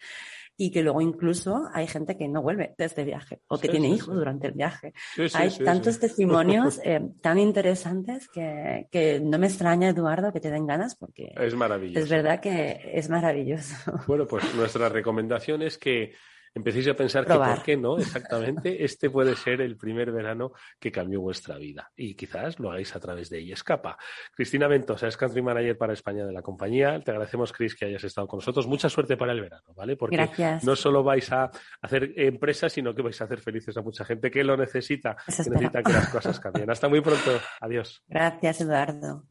[0.57, 3.89] Y que luego incluso hay gente que no vuelve de este viaje o que tiene
[3.89, 4.93] hijos durante el viaje.
[5.33, 10.67] hay tantos testimonios eh, tan interesantes que, que, no me extraña, Eduardo, que te den
[10.67, 12.01] ganas porque es maravilloso.
[12.01, 13.75] Es verdad que es maravilloso.
[14.07, 16.13] Bueno, pues nuestra recomendación es que
[16.55, 20.91] empecéis a pensar que por qué no, exactamente, este puede ser el primer verano que
[20.91, 21.91] cambió vuestra vida.
[21.97, 23.55] Y quizás lo hagáis a través de ella.
[23.55, 23.97] Escapa.
[24.35, 27.01] Cristina Ventosa es Country Manager para España de la compañía.
[27.01, 28.67] Te agradecemos, Cris, que hayas estado con nosotros.
[28.67, 29.97] Mucha suerte para el verano, ¿vale?
[29.97, 30.29] Porque
[30.63, 31.51] no solo vais a
[31.83, 35.51] hacer empresas, sino que vais a hacer felices a mucha gente que lo necesita, que
[35.51, 36.71] necesita que las cosas cambien.
[36.71, 37.41] Hasta muy pronto.
[37.61, 38.03] Adiós.
[38.09, 39.25] Gracias, Eduardo.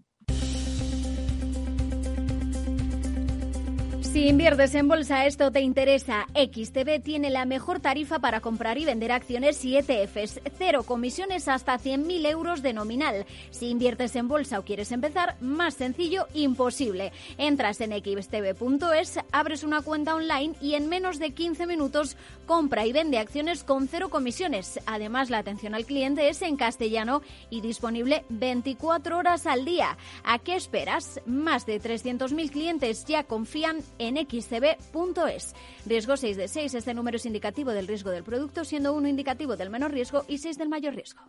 [4.12, 6.26] Si inviertes en bolsa, esto te interesa.
[6.34, 10.42] XTB tiene la mejor tarifa para comprar y vender acciones y ETFs.
[10.58, 13.28] Cero comisiones hasta 100.000 euros de nominal.
[13.52, 17.12] Si inviertes en bolsa o quieres empezar, más sencillo, imposible.
[17.38, 22.18] Entras en xtb.es, abres una cuenta online y en menos de 15 minutos
[22.48, 24.80] compra y vende acciones con cero comisiones.
[24.88, 30.00] Además, la atención al cliente es en castellano y disponible 24 horas al día.
[30.24, 31.22] ¿A qué esperas?
[31.28, 35.54] Más de 300.000 clientes ya confían en xcb.es.
[35.86, 36.74] Riesgo 6 de 6.
[36.74, 40.40] Este número es indicativo del riesgo del producto, siendo uno indicativo del menor riesgo y
[40.40, 41.22] 6 del mayor riesgo.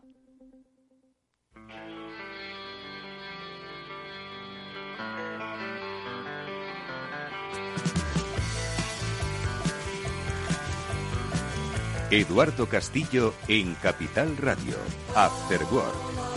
[12.11, 14.75] Eduardo Castillo en Capital Radio,
[15.15, 16.30] After Work.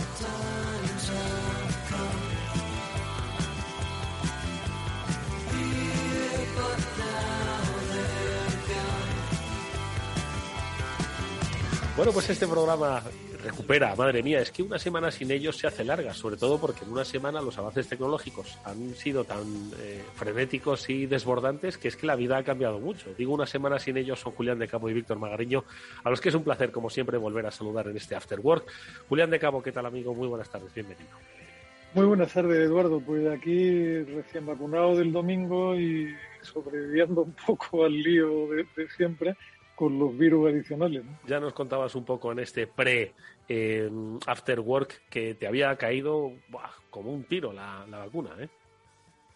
[11.96, 13.04] Bueno, pues este programa
[13.44, 16.84] recupera, madre mía, es que una semana sin ellos se hace larga, sobre todo porque
[16.84, 19.44] en una semana los avances tecnológicos han sido tan
[19.78, 23.14] eh, frenéticos y desbordantes que es que la vida ha cambiado mucho.
[23.16, 25.62] Digo, una semana sin ellos son Julián de Cabo y Víctor Magariño,
[26.02, 28.64] a los que es un placer, como siempre, volver a saludar en este After Work.
[29.08, 30.12] Julián de Cabo, ¿qué tal, amigo?
[30.14, 31.16] Muy buenas tardes, bienvenido.
[31.94, 32.98] Muy buenas tardes, Eduardo.
[32.98, 39.36] Pues aquí recién vacunado del domingo y sobreviviendo un poco al lío de siempre
[39.74, 41.04] con los virus adicionales.
[41.26, 43.12] Ya nos contabas un poco en este pre
[43.48, 43.90] eh,
[44.26, 46.32] after work que te había caído
[46.90, 48.48] como un tiro la, vacuna, ¿eh?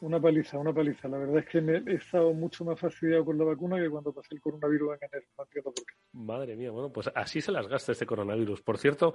[0.00, 1.08] Una paliza, una paliza.
[1.08, 4.34] La verdad es que he estado mucho más fastidiado con la vacuna que cuando pasé
[4.34, 5.26] el coronavirus en enero.
[5.36, 5.94] No entiendo por qué.
[6.12, 8.62] Madre mía, bueno, pues así se las gasta este coronavirus.
[8.62, 9.14] Por cierto,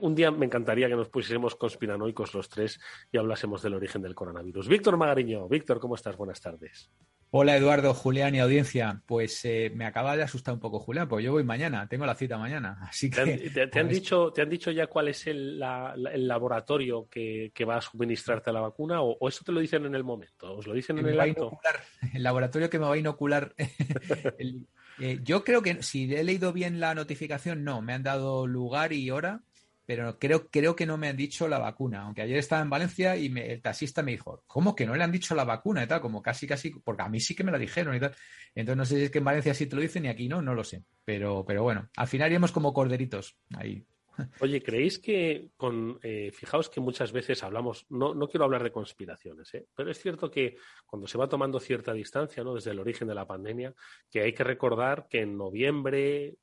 [0.00, 2.80] un día me encantaría que nos pusiésemos conspiranoicos los tres
[3.12, 4.68] y hablásemos del origen del coronavirus.
[4.68, 6.16] Víctor Magariño, Víctor, ¿cómo estás?
[6.16, 6.90] Buenas tardes.
[7.30, 9.02] Hola Eduardo, Julián y audiencia.
[9.04, 12.14] Pues eh, me acaba de asustar un poco Julián, pues yo voy mañana, tengo la
[12.14, 12.78] cita mañana.
[12.88, 17.76] Así que, ¿Te, han, dicho, ¿te han dicho ya cuál es el, laboratorio que, va
[17.76, 20.56] a suministrarte la vacuna o, eso te lo dicen en el momento?
[20.56, 21.58] ¿Os lo dicen en el acto?
[22.14, 23.54] el laboratorio que me va a inocular.
[25.00, 28.92] Eh, yo creo que si he leído bien la notificación, no, me han dado lugar
[28.92, 29.44] y hora
[29.88, 32.02] pero creo, creo que no me han dicho la vacuna.
[32.02, 35.10] Aunque ayer estaba en Valencia y el taxista me dijo, ¿cómo que no le han
[35.10, 36.02] dicho la vacuna y tal?
[36.02, 38.14] Como casi, casi, porque a mí sí que me la dijeron y tal.
[38.54, 40.42] Entonces no sé si es que en Valencia sí te lo dicen y aquí no,
[40.42, 40.82] no lo sé.
[41.06, 43.82] Pero, pero bueno, al final iremos como corderitos ahí.
[44.40, 48.72] Oye, ¿creéis que con, eh, fijaos que muchas veces hablamos, no, no quiero hablar de
[48.72, 49.66] conspiraciones, ¿eh?
[49.74, 52.54] pero es cierto que cuando se va tomando cierta distancia, ¿no?
[52.54, 53.74] Desde el origen de la pandemia,
[54.10, 56.36] que hay que recordar que en noviembre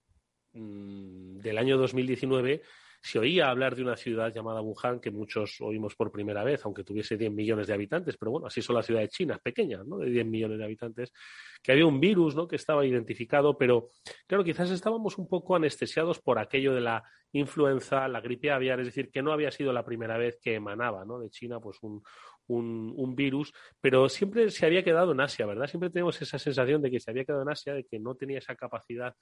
[0.53, 2.61] mmm, del año 2019
[3.05, 6.83] se oía hablar de una ciudad llamada Wuhan, que muchos oímos por primera vez, aunque
[6.83, 9.99] tuviese 10 millones de habitantes, pero bueno, así son las ciudades chinas, pequeñas, ¿no?
[9.99, 11.13] De 10 millones de habitantes,
[11.61, 12.47] que había un virus, ¿no?
[12.47, 13.91] Que estaba identificado, pero
[14.25, 18.87] claro, quizás estábamos un poco anestesiados por aquello de la influenza, la gripe aviar, es
[18.87, 21.19] decir, que no había sido la primera vez que emanaba, ¿no?
[21.19, 22.01] De China, pues un,
[22.47, 25.67] un, un, virus, pero siempre se había quedado en Asia, ¿verdad?
[25.67, 28.39] Siempre tenemos esa sensación de que se había quedado en Asia, de que no tenía
[28.39, 29.15] esa capacidad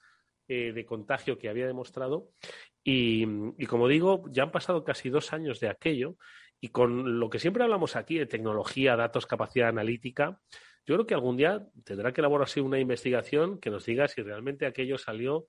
[0.48, 2.28] eh, de contagio que había demostrado.
[2.82, 3.24] Y,
[3.58, 6.16] y, como digo, ya han pasado casi dos años de aquello
[6.60, 10.40] y con lo que siempre hablamos aquí de tecnología, datos, capacidad analítica,
[10.86, 14.66] yo creo que algún día tendrá que elaborarse una investigación que nos diga si realmente
[14.66, 15.46] aquello salió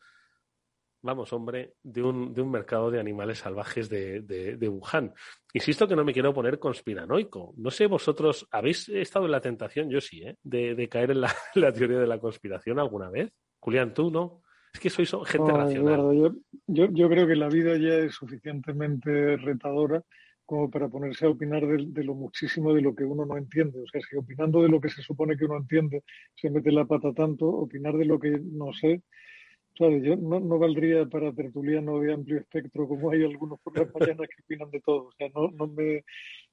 [1.05, 5.13] vamos, hombre, de un, de un mercado de animales salvajes de, de, de, Wuhan.
[5.53, 7.53] Insisto que no me quiero poner conspiranoico.
[7.57, 9.89] No sé, vosotros, ¿habéis estado en la tentación?
[9.89, 10.35] Yo sí, ¿eh?
[10.43, 13.31] De, de caer en la, la, teoría de la conspiración alguna vez.
[13.59, 14.41] Julián, tú no.
[14.73, 15.93] Es que sois gente no, racional.
[15.93, 16.35] Eduardo, yo,
[16.67, 20.03] yo, yo, creo que la vida ya es suficientemente retadora
[20.43, 23.81] como para ponerse a opinar de, de, lo muchísimo de lo que uno no entiende.
[23.81, 26.03] O sea, si opinando de lo que se supone que uno entiende
[26.35, 29.01] se mete la pata tanto, opinar de lo que no sé,
[29.75, 33.93] Claro, yo no, no, valdría para tertuliano de amplio espectro como hay algunos por las
[33.93, 35.07] mañanas que opinan de todo.
[35.07, 36.05] O sea, no, no me,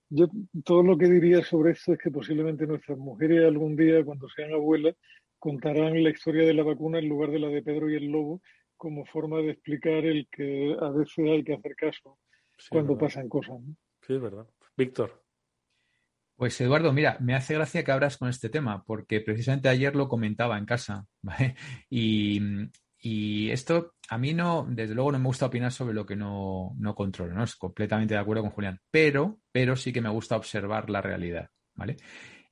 [0.09, 0.29] yo
[0.65, 4.53] todo lo que diría sobre esto es que posiblemente nuestras mujeres algún día, cuando sean
[4.53, 4.97] abuelas,
[5.39, 8.43] contarán la historia de la vacuna en lugar de la de Pedro y el Lobo
[8.77, 12.19] como forma de explicar el que a veces hay que hacer caso
[12.59, 13.61] sí, cuando pasan cosas.
[13.61, 13.77] ¿no?
[14.05, 14.47] Sí, es verdad.
[14.77, 15.23] Víctor.
[16.37, 20.09] Pues Eduardo, mira, me hace gracia que abras con este tema, porque precisamente ayer lo
[20.09, 21.55] comentaba en casa, ¿vale?
[21.89, 22.41] Y,
[23.05, 26.73] y esto a mí no, desde luego no me gusta opinar sobre lo que no,
[26.79, 27.43] no controlo, ¿no?
[27.43, 31.51] Es completamente de acuerdo con Julián, pero, pero sí que me gusta observar la realidad,
[31.75, 31.97] ¿vale?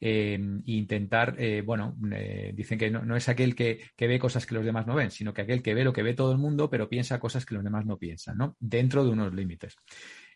[0.01, 4.45] Eh, intentar, eh, bueno, eh, dicen que no, no, es aquel que, que, ve cosas
[4.45, 6.39] que los demás no ven, sino que aquel que ve lo que ve todo el
[6.39, 8.57] mundo, pero piensa cosas que los demás no piensan, ¿no?
[8.59, 9.77] Dentro de unos límites.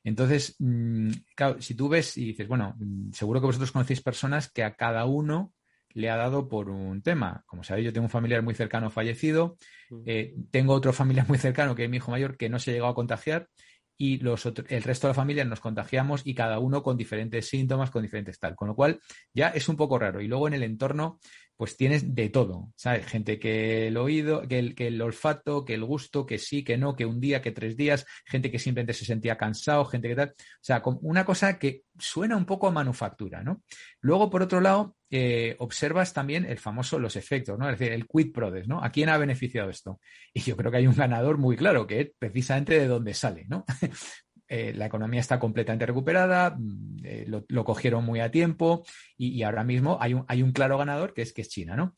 [0.04, 2.76] Entonces, mmm, claro, si tú ves y dices, bueno,
[3.12, 5.53] seguro que vosotros conocéis personas que a cada uno
[5.94, 7.42] le ha dado por un tema.
[7.46, 9.56] Como sabéis, yo tengo un familiar muy cercano fallecido,
[10.04, 12.74] eh, tengo otro familiar muy cercano que es mi hijo mayor que no se ha
[12.74, 13.48] llegado a contagiar
[13.96, 17.48] y los otro, el resto de la familia nos contagiamos y cada uno con diferentes
[17.48, 18.56] síntomas, con diferentes tal.
[18.56, 19.00] Con lo cual
[19.32, 20.20] ya es un poco raro.
[20.20, 21.20] Y luego en el entorno,
[21.56, 23.06] pues tienes de todo, ¿sabes?
[23.06, 26.76] Gente que el oído, que el, que el olfato, que el gusto, que sí, que
[26.76, 30.16] no, que un día, que tres días, gente que simplemente se sentía cansado, gente que
[30.16, 30.28] tal.
[30.30, 33.62] O sea, una cosa que suena un poco a manufactura, ¿no?
[34.00, 37.70] Luego, por otro lado, eh, observas también el famoso los efectos, ¿no?
[37.70, 38.82] Es decir, el quid pro des, ¿no?
[38.82, 40.00] ¿A quién ha beneficiado esto?
[40.32, 43.46] Y yo creo que hay un ganador muy claro, que es precisamente de dónde sale,
[43.48, 43.64] ¿no?
[44.48, 46.58] eh, la economía está completamente recuperada,
[47.04, 48.84] eh, lo, lo, cogieron muy a tiempo
[49.16, 51.76] y, y, ahora mismo hay un, hay un claro ganador que es, que es China,
[51.76, 51.94] ¿no?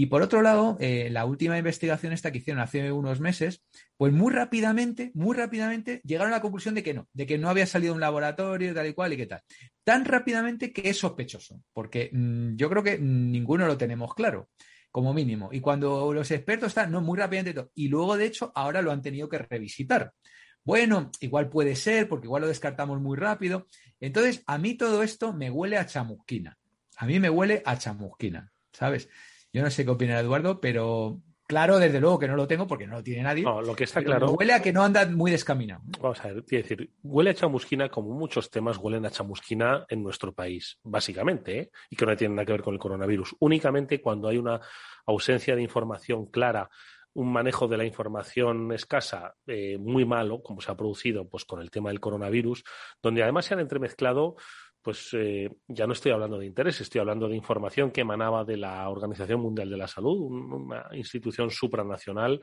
[0.00, 3.62] Y por otro lado, eh, la última investigación esta que hicieron hace unos meses,
[3.98, 7.50] pues muy rápidamente, muy rápidamente llegaron a la conclusión de que no, de que no
[7.50, 9.42] había salido un laboratorio tal y cual y qué tal.
[9.84, 14.48] Tan rápidamente que es sospechoso, porque mmm, yo creo que ninguno lo tenemos claro
[14.90, 15.50] como mínimo.
[15.52, 17.70] Y cuando los expertos están, no, muy rápidamente todo.
[17.74, 20.14] Y luego, de hecho, ahora lo han tenido que revisitar.
[20.64, 23.66] Bueno, igual puede ser, porque igual lo descartamos muy rápido.
[24.00, 26.56] Entonces, a mí todo esto me huele a chamusquina.
[26.96, 29.10] A mí me huele a chamusquina, ¿sabes?
[29.52, 32.86] Yo no sé qué opina Eduardo, pero claro, desde luego que no lo tengo porque
[32.86, 33.42] no lo tiene nadie.
[33.42, 34.30] No, lo que está claro.
[34.32, 35.82] Huele a que no anda muy descaminado.
[36.00, 40.02] Vamos a ver, quiero decir, huele a chamusquina como muchos temas huelen a chamusquina en
[40.02, 41.70] nuestro país, básicamente, ¿eh?
[41.90, 43.34] y que no tiene nada que ver con el coronavirus.
[43.40, 44.60] Únicamente cuando hay una
[45.06, 46.70] ausencia de información clara
[47.12, 51.60] un manejo de la información escasa eh, muy malo, como se ha producido pues, con
[51.60, 52.62] el tema del coronavirus,
[53.02, 54.36] donde además se han entremezclado
[54.82, 58.56] pues eh, ya no estoy hablando de interés, estoy hablando de información que emanaba de
[58.56, 62.40] la Organización Mundial de la Salud, una institución supranacional,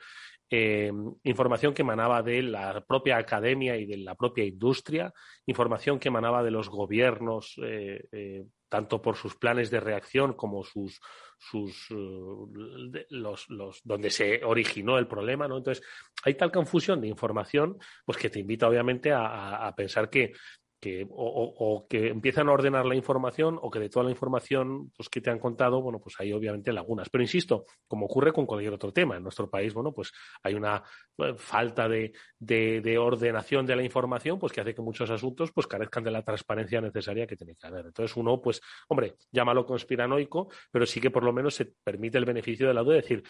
[0.50, 0.92] eh,
[1.24, 5.12] información que emanaba de la propia academia y de la propia industria,
[5.48, 10.62] información que emanaba de los gobiernos, eh, eh tanto por sus planes de reacción como
[10.62, 11.00] sus,
[11.38, 13.48] sus los,
[13.86, 15.56] donde se originó el problema, ¿no?
[15.56, 15.82] Entonces,
[16.26, 20.34] hay tal confusión de información, pues que te invita obviamente a pensar que
[20.80, 25.10] que o, que empiezan a ordenar la información o que de toda la información pues,
[25.10, 27.10] que te han contado, bueno, pues hay obviamente lagunas.
[27.10, 30.12] Pero insisto, como ocurre con cualquier otro tema, en nuestro país, bueno, pues
[30.44, 30.84] hay una
[31.18, 35.66] eh, falta de, de, ordenación de la información, pues que hace que muchos asuntos pues
[35.66, 37.88] carezcan de la transparencia necesaria que tiene que haber.
[37.88, 42.26] Entonces uno, pues, hombre, llámalo conspiranoico, pero sí que por lo menos se permite el
[42.26, 43.24] beneficio de la duda de decir,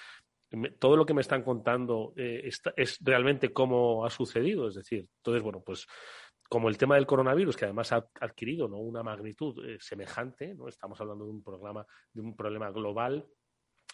[0.80, 4.68] todo lo que me están contando eh, es realmente cómo ha sucedido.
[4.68, 5.86] Es decir, entonces, bueno, pues
[6.50, 8.78] como el tema del coronavirus, que además ha adquirido ¿no?
[8.78, 10.68] una magnitud eh, semejante, ¿no?
[10.68, 13.26] estamos hablando de un, programa, de un problema global,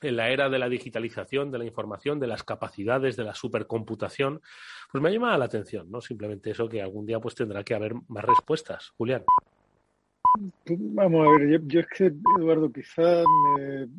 [0.01, 4.41] en la era de la digitalización, de la información, de las capacidades, de la supercomputación,
[4.91, 6.01] pues me ha llamado la atención, ¿no?
[6.01, 8.91] Simplemente eso que algún día pues tendrá que haber más respuestas.
[8.97, 9.23] Julián.
[10.65, 13.23] Pues, vamos a ver, yo, es que, Eduardo, quizás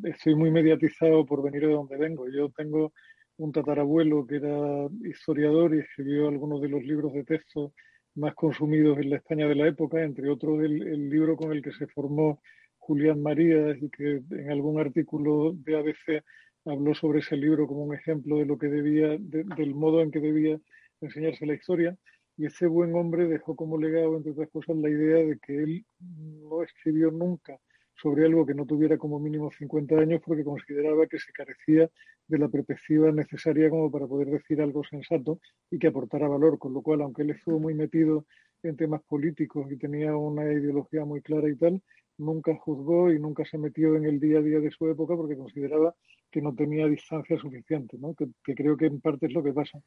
[0.03, 2.29] estoy muy mediatizado por venir de donde vengo.
[2.29, 2.93] Yo tengo
[3.37, 7.73] un tatarabuelo que era historiador y escribió algunos de los libros de texto
[8.15, 11.71] más consumidos en la España de la época, entre otros el, libro con el que
[11.71, 12.41] se formó
[12.77, 16.23] Julián María y que en algún artículo de ABC
[16.65, 20.19] habló sobre ese libro como un ejemplo de lo que debía, del modo en que
[20.19, 20.59] debía
[21.01, 21.97] enseñarse la historia.
[22.37, 25.85] Y ese buen hombre dejó como legado, entre otras cosas, la idea de que él
[25.99, 27.57] no escribió nunca
[27.95, 31.89] sobre algo que no tuviera como mínimo 50 años porque consideraba que se carecía
[32.27, 36.73] de la perspectiva necesaria como para poder decir algo sensato y que aportara valor, con
[36.73, 38.25] lo cual, aunque él estuvo muy metido
[38.63, 41.81] en temas políticos y tenía una ideología muy clara y tal,
[42.17, 45.37] nunca juzgó y nunca se metió en el día a día de su época porque
[45.37, 45.93] consideraba
[46.31, 48.15] que no tenía distancia suficiente, ¿no?
[48.15, 49.79] que, creo que en parte es lo que pasa.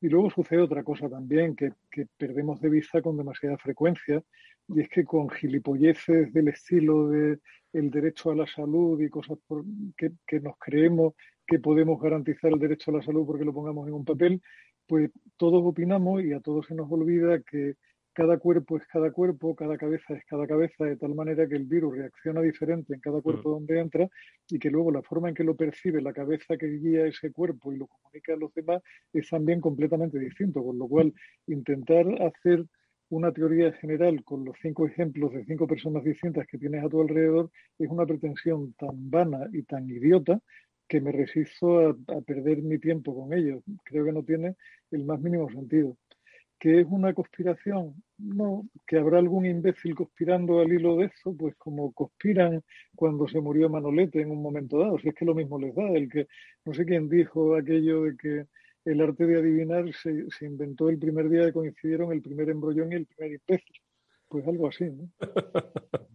[0.00, 4.22] Y luego sucede otra cosa también que, que, perdemos de vista con demasiada frecuencia,
[4.68, 7.38] y es que con gilipolleces del estilo de
[7.72, 9.38] el derecho a la salud y cosas
[9.96, 11.14] que, que, nos creemos
[11.46, 14.40] que podemos garantizar el derecho a la salud porque lo pongamos en un papel,
[14.86, 17.74] pues todos opinamos y a todos se nos olvida que
[18.14, 21.64] cada cuerpo es cada cuerpo, cada cabeza es cada cabeza, de tal manera que el
[21.64, 23.52] virus reacciona diferente en cada cuerpo mm.
[23.52, 24.08] donde entra
[24.48, 27.72] y que luego la forma en que lo percibe la cabeza que guía ese cuerpo
[27.72, 31.14] y lo comunica a los demás es también completamente distinto, con lo cual
[31.46, 32.66] intentar hacer
[33.08, 37.00] una teoría general con los cinco ejemplos de cinco personas distintas que tienes a tu
[37.00, 40.40] alrededor es una pretensión tan vana y tan idiota
[40.92, 43.62] que me resisto a perder mi tiempo con ellos.
[43.82, 44.56] Creo que no tiene
[44.90, 45.96] el más mínimo sentido.
[46.58, 51.56] Que es una conspiración, no, que habrá algún imbécil conspirando al hilo de eso, pues
[51.56, 52.62] como conspiran
[52.94, 55.88] cuando se murió Manolete en un momento dado, si es que lo mismo les da,
[55.88, 56.28] el que
[56.66, 58.46] no sé quién dijo aquello de que
[58.84, 62.96] el arte de adivinar se, inventó el primer día que coincidieron el primer embrollón y
[62.96, 63.80] el primer imbécil,
[64.28, 65.08] pues algo así, ¿no?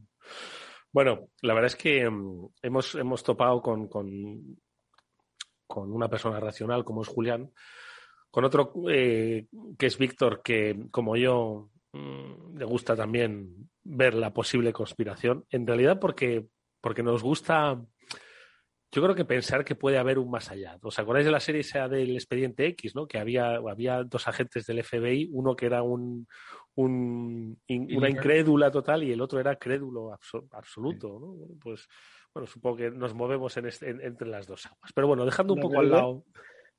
[0.94, 4.58] bueno, la verdad es que mm, hemos, hemos topado con, con,
[5.68, 7.52] con una persona racional como es Julián,
[8.32, 14.34] con otro eh, que es Víctor, que como yo mm, le gusta también ver la
[14.34, 16.48] posible conspiración, en realidad porque,
[16.82, 17.82] porque nos gusta,
[18.92, 20.78] yo creo que pensar que puede haber un más allá.
[20.82, 23.08] ¿Os acordáis de la serie esa del expediente X, ¿no?
[23.08, 26.28] que había, había dos agentes del FBI, uno que era un,
[26.76, 30.14] un una incrédula total y el otro era crédulo
[30.52, 31.20] absoluto.
[31.20, 31.36] ¿no?
[31.60, 31.88] Pues
[32.38, 34.92] bueno, supongo que nos movemos en este, entre las dos aguas.
[34.94, 36.24] Pero bueno, dejando un poco al lado.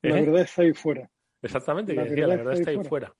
[0.02, 0.24] La ¿eh?
[0.24, 1.10] verdad está ahí fuera.
[1.42, 3.12] Exactamente, la, decía, la verdad está, ahí fuera.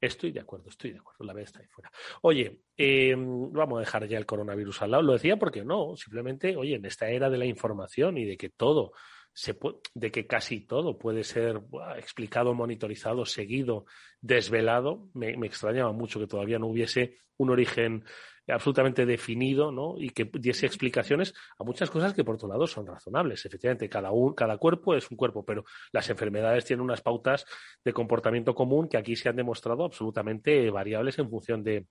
[0.00, 1.90] Estoy de acuerdo, estoy de acuerdo, la verdad está ahí fuera.
[2.22, 5.02] Oye, em, vamos a dejar ya el coronavirus al lado.
[5.04, 8.50] Lo decía porque no, simplemente, oye, en esta era de la información y de que
[8.50, 8.92] todo
[9.36, 11.60] se puede, de que casi todo puede ser
[11.98, 13.84] explicado, monitorizado, seguido,
[14.18, 18.02] desvelado, me, me, extrañaba mucho que todavía no hubiese un origen
[18.48, 19.96] absolutamente definido ¿no?
[19.98, 23.44] y que diese explicaciones a muchas cosas que por otro lado son razonables.
[23.44, 27.44] Efectivamente, cada, un, cada cuerpo es un cuerpo, pero las enfermedades tienen unas pautas
[27.84, 31.86] de comportamiento común que aquí se han demostrado absolutamente variables en función de,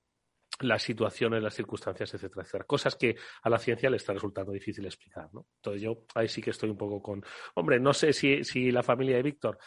[0.62, 2.66] las situaciones, las circunstancias, etcétera, etcétera.
[2.66, 5.48] Cosas que a la ciencia le está resultando difícil explicar, ¿no?
[5.58, 7.24] Entonces yo ahí sí que estoy un poco con,
[7.56, 9.58] hombre, no sé si, si la familia de Víctor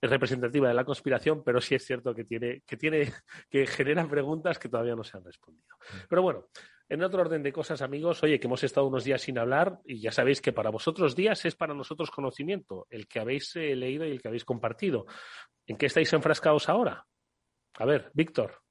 [0.00, 3.12] es representativa de la conspiración, pero sí es cierto que tiene, que tiene,
[3.50, 5.76] que genera preguntas que todavía no se han respondido.
[6.08, 6.46] Pero bueno,
[6.88, 10.00] en otro orden de cosas, amigos, oye, que hemos estado unos días sin hablar y
[10.00, 14.06] ya sabéis que para vosotros días es para nosotros conocimiento, el que habéis eh, leído
[14.06, 15.06] y el que habéis compartido.
[15.66, 17.04] ¿En qué estáis enfrascados ahora?
[17.78, 18.65] A ver, Víctor.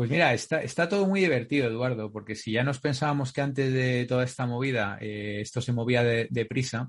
[0.00, 3.70] Pues mira, está, está, todo muy divertido, Eduardo, porque si ya nos pensábamos que antes
[3.70, 6.88] de toda esta movida eh, esto se movía deprisa, de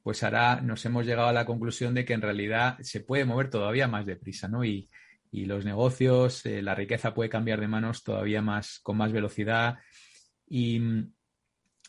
[0.00, 3.50] pues ahora nos hemos llegado a la conclusión de que en realidad se puede mover
[3.50, 4.64] todavía más deprisa, ¿no?
[4.64, 4.88] Y,
[5.32, 9.78] y los negocios, eh, la riqueza puede cambiar de manos todavía más, con más velocidad.
[10.46, 11.12] Y mm,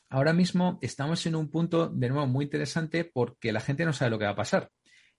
[0.09, 4.09] ahora mismo estamos en un punto, de nuevo, muy interesante porque la gente no sabe
[4.09, 4.71] lo que va a pasar.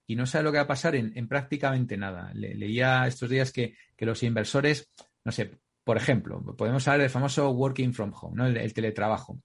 [0.04, 2.32] Y no sabe lo que va a pasar en, prácticamente nada.
[2.34, 4.90] leía estos días que, que los inversores
[5.24, 8.46] no sé, Por ejemplo, podemos hablar del famoso working from home, ¿no?
[8.46, 9.40] el, teletrabajo.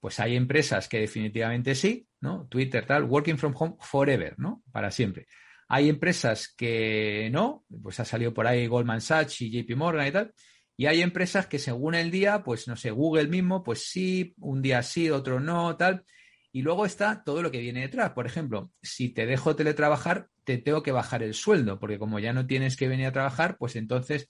[0.00, 2.46] Pues hay empresas que definitivamente sí, ¿no?
[2.46, 4.62] Twitter, tal, working from home forever, ¿no?
[4.70, 5.26] Para siempre.
[5.68, 10.12] Hay empresas que no, pues ha salido por ahí Goldman Sachs y JP Morgan y
[10.12, 10.34] tal.
[10.76, 14.62] Y hay empresas que según el día, pues no sé, Google mismo, pues sí, un
[14.62, 16.04] día sí, otro no, tal.
[16.52, 18.12] Y luego está todo lo que viene detrás.
[18.12, 22.32] Por ejemplo, si te dejo teletrabajar, te tengo que bajar el sueldo, porque como ya
[22.32, 24.28] no tienes que venir a trabajar, pues entonces,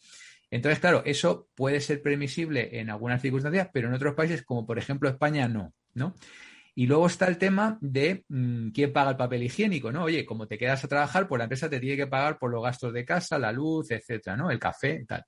[0.50, 4.78] entonces, claro, eso puede ser permisible en algunas circunstancias, pero en otros países, como por
[4.78, 6.14] ejemplo España, no, ¿no?
[6.74, 10.04] Y luego está el tema de mm, quién paga el papel higiénico, ¿no?
[10.04, 12.62] Oye, como te quedas a trabajar, pues la empresa te tiene que pagar por los
[12.62, 14.50] gastos de casa, la luz, etcétera, ¿no?
[14.50, 15.24] El café, tal.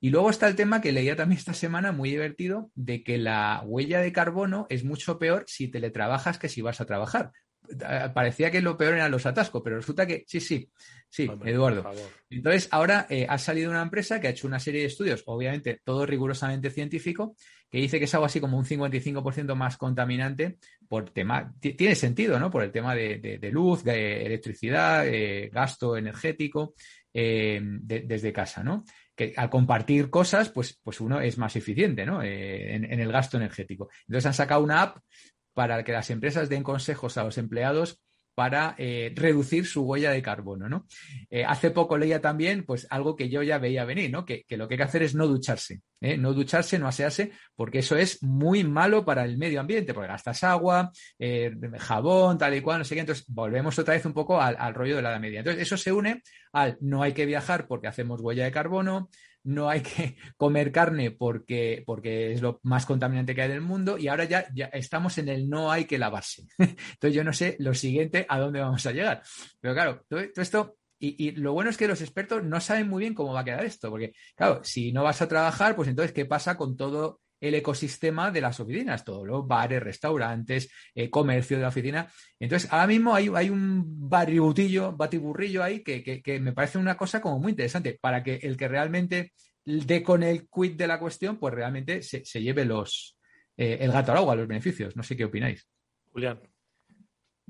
[0.00, 3.62] Y luego está el tema que leía también esta semana, muy divertido, de que la
[3.64, 7.30] huella de carbono es mucho peor si teletrabajas que si vas a trabajar.
[7.68, 10.68] Eh, parecía que lo peor eran los atascos, pero resulta que sí, sí,
[11.08, 11.90] sí, Eduardo.
[12.28, 15.80] Entonces, ahora eh, ha salido una empresa que ha hecho una serie de estudios, obviamente
[15.84, 17.36] todo rigurosamente científico,
[17.70, 20.58] que dice que es algo así como un 55% más contaminante
[20.88, 22.50] por tema, tiene sentido, ¿no?
[22.50, 26.74] Por el tema de, luz, de electricidad, eh, gasto energético
[27.14, 28.84] desde casa, ¿no?
[29.14, 32.22] Que al compartir cosas, pues, pues uno es más eficiente, ¿no?
[32.22, 33.90] en, en el gasto energético.
[34.06, 34.98] Entonces han sacado una app
[35.54, 38.00] para que las empresas den consejos a los empleados
[38.34, 40.86] para eh, reducir su huella de carbono, ¿no?
[41.28, 44.24] Eh, hace poco leía también, pues, algo que yo ya veía venir, ¿no?
[44.24, 46.16] Que, lo que hay que hacer es no ducharse, ¿eh?
[46.16, 50.42] no ducharse, no asearse, porque eso es muy malo para el medio ambiente, porque gastas
[50.44, 50.90] agua,
[51.78, 53.02] jabón, tal y cual, no sé qué.
[53.02, 55.40] Entonces, volvemos otra vez un poco al, al rollo de la edad media.
[55.40, 56.22] Entonces, eso se une
[56.52, 59.10] al no hay que viajar porque hacemos huella de carbono,
[59.44, 63.98] no hay que comer carne porque, porque es lo más contaminante que hay del mundo
[63.98, 66.46] y ahora ya, ya estamos en el no hay que lavarse.
[66.58, 69.22] Entonces yo no sé lo siguiente a dónde vamos a llegar.
[69.60, 73.00] Pero claro, todo, esto y, y, lo bueno es que los expertos no saben muy
[73.00, 76.12] bien cómo va a quedar esto, porque, claro, si no vas a trabajar, pues entonces,
[76.12, 81.56] ¿qué pasa con todo el ecosistema de las oficinas, todos los bares, restaurantes, eh, comercio
[81.56, 82.06] de la oficina.
[82.38, 87.40] Entonces, ahora mismo hay, hay un batibutillo, batiburrillo ahí que, me parece una cosa como
[87.40, 89.32] muy interesante para que el que realmente
[89.64, 93.18] dé con el quid de la cuestión, pues realmente se, lleve los
[93.56, 94.94] eh, el gato al agua, los beneficios.
[94.96, 95.68] No sé qué opináis.
[96.12, 96.38] Julián.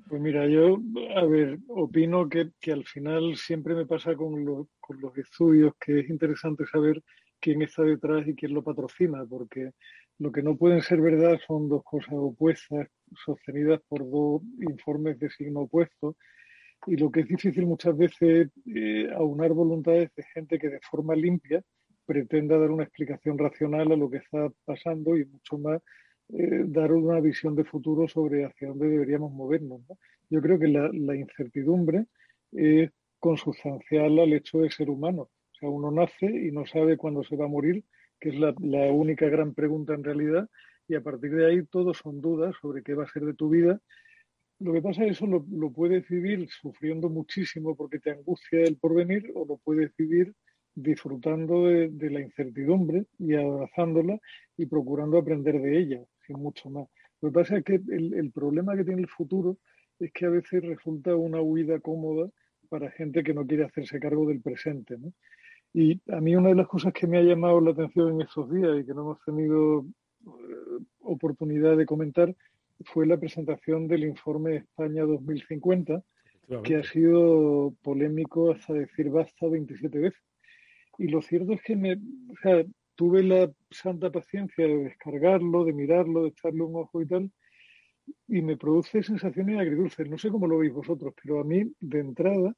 [0.09, 0.79] Pues mira, yo,
[1.17, 6.09] a ver, opino que, al final siempre me pasa con, con los estudios que es
[6.09, 7.03] interesante saber
[7.43, 9.73] quién está detrás y quién lo patrocina, porque
[10.19, 12.89] lo que no pueden ser verdad son dos cosas opuestas,
[13.27, 16.17] sostenidas por dos informes de signo opuesto,
[16.87, 21.15] y lo que es difícil muchas veces eh, aunar voluntades de gente que de forma
[21.15, 21.63] limpia
[22.07, 25.81] pretenda dar una explicación racional a lo que está pasando y mucho más
[26.31, 29.81] eh, dar una visión de futuro sobre hacia dónde deberíamos movernos.
[30.31, 32.07] Yo creo que la, la incertidumbre
[32.53, 35.29] es consustancial al hecho de ser humano
[35.69, 37.85] uno nace y no sabe cuándo se va a morir,
[38.21, 38.53] que es la,
[38.93, 40.49] única gran pregunta en realidad,
[40.89, 43.49] y a partir de ahí todo son dudas sobre qué va a ser de tu
[43.49, 43.81] vida.
[44.59, 48.77] Lo que pasa es que eso lo, puedes vivir sufriendo muchísimo porque te angustia el
[48.77, 50.33] porvenir o lo puedes vivir
[50.75, 54.19] disfrutando de, la incertidumbre y abrazándola
[54.57, 56.89] y procurando aprender de ella, sin mucho más.
[57.21, 59.59] Lo que pasa es que el, el problema que tiene el futuro
[59.99, 62.31] es que a veces resulta una huida cómoda
[62.69, 64.97] para gente que no quiere hacerse cargo del presente.
[64.97, 65.13] ¿no?
[65.75, 68.51] Y a mí una de las cosas que me ha llamado la atención en estos
[68.51, 69.87] días y que no hemos tenido
[70.27, 72.35] eh, oportunidad de comentar
[72.85, 76.03] fue la presentación del informe España 2050,
[76.65, 80.21] que ha sido polémico hasta decir basta 27 veces.
[80.99, 82.65] Y lo cierto es que me, o sea,
[82.95, 87.31] tuve la santa paciencia de descargarlo, de mirarlo, de echarle un ojo y tal,
[88.29, 90.09] y me produce sensaciones agridulces.
[90.09, 92.55] No sé cómo lo veis vosotros, pero a mí, de entrada,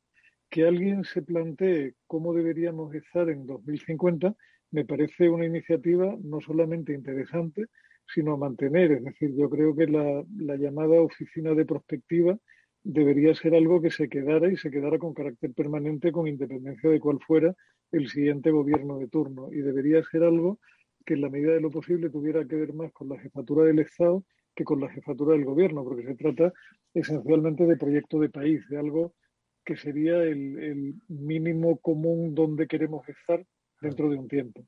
[0.54, 4.36] que alguien se plantee cómo deberíamos estar en 2050
[4.70, 7.66] me parece una iniciativa no solamente interesante,
[8.06, 8.92] sino mantener.
[8.92, 12.38] Es decir, yo creo que la, llamada oficina de prospectiva
[12.84, 17.00] debería ser algo que se quedara y se quedara con carácter permanente con independencia de
[17.00, 17.52] cuál fuera
[17.90, 19.48] el siguiente gobierno de turno.
[19.50, 20.60] Y debería ser algo
[21.04, 23.80] que en la medida de lo posible tuviera que ver más con la jefatura del
[23.80, 24.22] Estado
[24.54, 26.52] que con la jefatura del gobierno, porque se trata
[26.94, 29.14] esencialmente de proyecto de país, de algo
[29.64, 33.44] que sería el, mínimo común donde queremos estar
[33.80, 34.64] dentro de un tiempo.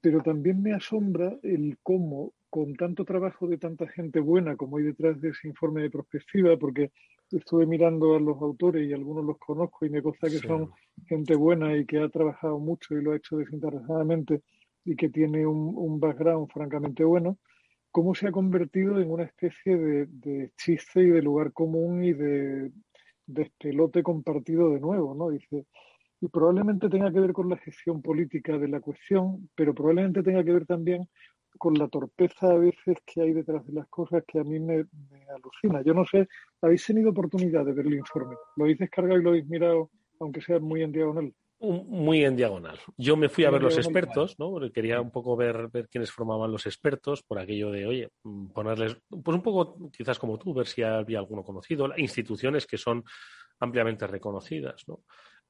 [0.00, 4.84] Pero también me asombra el cómo, con tanto trabajo de tanta gente buena como hay
[4.84, 6.90] detrás de ese informe de perspectiva, porque
[7.30, 10.70] estuve mirando a los autores y algunos los conozco y me consta que son
[11.06, 14.42] gente buena y que ha trabajado mucho y lo ha hecho desinteresadamente
[14.84, 17.38] y que tiene un, background francamente bueno,
[17.90, 22.12] cómo se ha convertido en una especie de, de chiste y de lugar común y
[22.12, 22.70] de
[23.26, 25.30] despelote compartido de nuevo, ¿no?
[25.30, 25.66] Dice,
[26.20, 30.44] y probablemente tenga que ver con la gestión política de la cuestión, pero probablemente tenga
[30.44, 31.08] que ver también
[31.58, 34.84] con la torpeza a veces que hay detrás de las cosas que a mí me,
[35.34, 35.82] alucina.
[35.82, 36.28] Yo no sé,
[36.60, 38.36] ¿habéis tenido oportunidad de ver el informe?
[38.56, 41.34] ¿Lo habéis descargado y lo habéis mirado, aunque sea muy en diagonal?
[41.58, 42.78] Muy en diagonal.
[42.98, 44.50] Yo me fui a ver los expertos, ¿no?
[44.50, 48.48] Porque quería un poco ver, ver quiénes formaban los expertos, por aquello de, oye, mm,
[48.48, 53.02] ponerles, pues un poco, quizás como tú, ver si había alguno conocido, instituciones que son
[53.60, 55.00] ampliamente reconocidas, ¿no?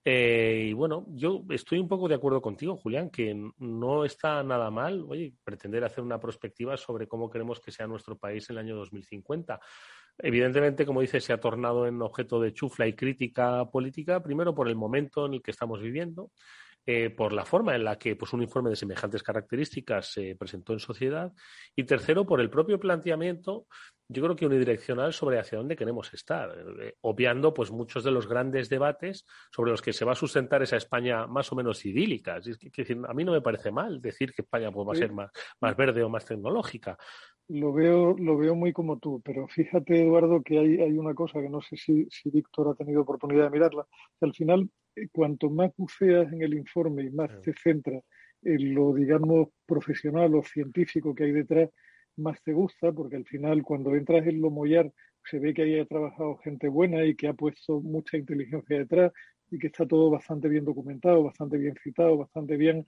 [0.08, 4.70] Eh, y bueno, yo estoy un poco de acuerdo contigo, Julián, que no está nada
[4.70, 8.60] mal, oye, pretender hacer una perspectiva sobre cómo queremos que sea nuestro país en el
[8.60, 9.58] año 2050.
[10.18, 14.68] Evidentemente, como dices, se ha tornado en objeto de chufla y crítica política, primero por
[14.68, 16.30] el momento en el que estamos viviendo,
[16.86, 20.72] eh, por la forma en la que pues, un informe de semejantes características se presentó
[20.72, 21.32] en sociedad
[21.74, 23.66] y tercero por el propio planteamiento
[24.08, 28.28] yo creo que unidireccional sobre hacia dónde queremos estar, eh, obviando pues muchos de los
[28.28, 32.36] grandes debates sobre los que se va a sustentar esa España más o menos idílica.
[32.36, 32.58] Es
[32.90, 35.30] a mí no me parece mal decir que España pues, va a ser más,
[35.60, 36.96] más verde o más tecnológica.
[37.48, 41.40] Lo veo, lo veo muy como tú, pero fíjate, Eduardo, que hay, hay una cosa
[41.40, 43.86] que no sé si, si Víctor ha tenido oportunidad de mirarla.
[44.20, 44.68] al final,
[45.12, 48.02] cuanto más buceas en el informe y más te centras
[48.42, 51.70] en lo, digamos, profesional o científico que hay detrás,
[52.16, 54.92] más te gusta, porque al final cuando entras en lo mollar
[55.24, 59.12] se ve que ahí ha trabajado gente buena y que ha puesto mucha inteligencia detrás
[59.50, 62.86] y que está todo bastante bien documentado, bastante bien citado, bastante bien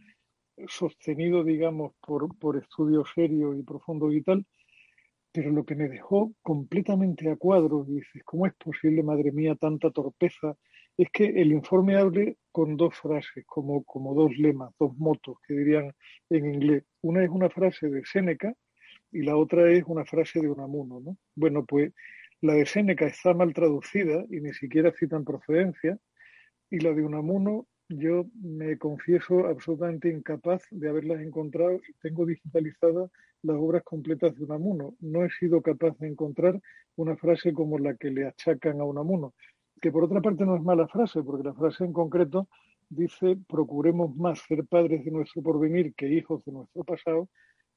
[0.66, 4.46] sostenido, digamos, por, por estudios serios y profundos y tal.
[5.32, 9.54] Pero lo que me dejó completamente a cuadro, y dices, ¿cómo es posible, madre mía,
[9.54, 10.56] tanta torpeza?
[10.98, 15.54] Es que el informe abre con dos frases, como, como dos lemas, dos motos, que
[15.54, 15.94] dirían
[16.28, 16.84] en inglés.
[17.02, 18.52] Una es una frase de Séneca,
[19.12, 21.00] y la otra es una frase de Unamuno.
[21.00, 21.16] ¿no?
[21.36, 21.92] Bueno, pues
[22.40, 25.98] la de Séneca está mal traducida y ni siquiera citan procedencia,
[26.70, 33.10] y la de Unamuno yo me confieso absolutamente incapaz de haberlas encontrado y tengo digitalizadas
[33.42, 34.94] las obras completas de Unamuno.
[35.00, 36.60] No he sido capaz de encontrar
[36.96, 39.32] una frase como la que le achacan a Unamuno,
[39.80, 42.48] que por otra parte no es mala frase, porque la frase en concreto
[42.88, 47.28] dice procuremos más ser padres de nuestro porvenir que hijos de nuestro pasado,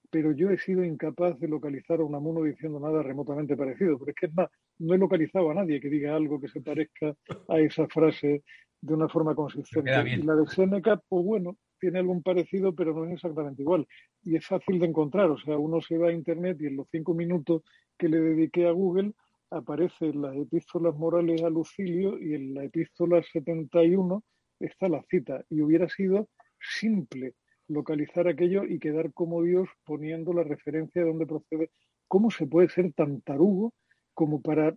[0.09, 3.97] pero yo he sido incapaz de localizar a Unamuno diciendo nada remotamente parecido.
[3.97, 4.49] Pero es que es más,
[4.79, 7.15] no he localizado a nadie que diga algo que se parezca
[7.47, 8.43] a esa frase
[8.81, 9.91] de una forma consistente.
[10.09, 13.87] Y la de Seneca, pues bueno, tiene algún parecido, pero no es exactamente igual.
[14.23, 15.29] Y es fácil de encontrar.
[15.31, 17.63] O sea, uno se va a Internet y en los cinco minutos
[17.97, 19.13] que le dediqué a Google
[19.51, 24.23] aparecen las epístolas morales a Lucilio y en la epístola 71
[24.59, 25.43] está la cita.
[25.49, 26.29] Y hubiera sido
[26.59, 27.35] simple
[27.67, 31.69] localizar aquello y quedar como Dios poniendo la referencia de dónde procede.
[32.07, 33.73] ¿Cómo se puede ser tan tarugo
[34.13, 34.75] como para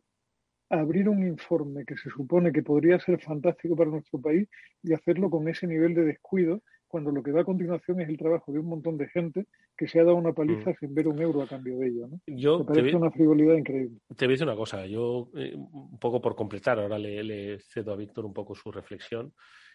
[0.71, 4.49] abrir un informe que se supone que podría ser fantástico para nuestro país
[4.83, 6.63] y hacerlo con ese nivel de descuido
[6.95, 9.89] cuando lo que va a continuación es el trabajo de un montón de gente que
[9.89, 10.75] se ha dado una paliza mm.
[10.79, 12.07] sin ver un euro a cambio de ello.
[12.07, 12.21] ¿no?
[12.25, 13.99] Yo Me parece una frivolidad increíble.
[14.15, 17.59] Te voy a decir una cosa, yo eh, un poco por completar, ahora le, le
[17.59, 19.35] cedo a Víctor un poco su reflexión,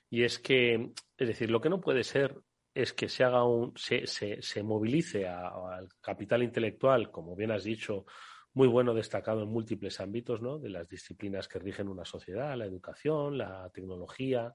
[0.09, 2.37] y es que, es decir, lo que no puede ser
[2.73, 7.65] es que se haga un, se, se, se movilice al capital intelectual, como bien has
[7.65, 8.05] dicho,
[8.53, 10.57] muy bueno, destacado en múltiples ámbitos, ¿no?
[10.57, 14.53] De las disciplinas que rigen una sociedad, la educación, la tecnología,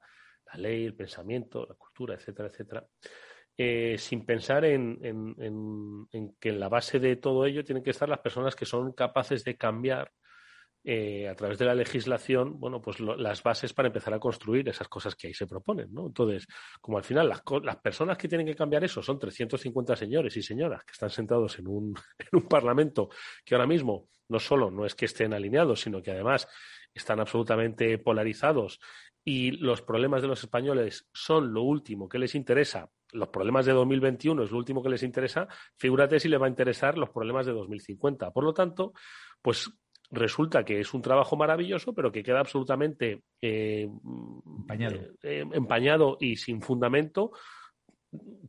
[0.52, 2.86] la ley, el pensamiento, la cultura, etcétera, etcétera.
[3.56, 8.08] Eh, sin pensar en, en, que en la base de todo ello tienen que estar
[8.08, 10.10] las personas que son capaces de cambiar
[10.82, 14.88] eh, a través de la legislación, bueno, pues las bases para empezar a construir esas
[14.88, 16.08] cosas que ahí se proponen, ¿no?
[16.08, 16.46] Entonces,
[16.80, 20.42] como al final las, las personas que tienen que cambiar eso son 350 señores y
[20.42, 23.08] señoras que están sentados en un, en un parlamento
[23.44, 26.48] que ahora mismo no solo no es que estén alineados, sino que además
[26.92, 28.78] están absolutamente polarizados
[29.24, 33.72] y los problemas de los españoles son lo último que les interesa, los problemas de
[33.72, 37.46] 2021 es lo último que les interesa, figúrate si le va a interesar los problemas
[37.46, 38.30] de 2050.
[38.32, 38.92] Por lo tanto,
[39.40, 39.70] pues
[40.10, 43.88] resulta que es un trabajo maravilloso, pero que queda absolutamente eh,
[44.58, 44.96] empañado.
[44.96, 47.32] Eh, eh, empañado y sin fundamento,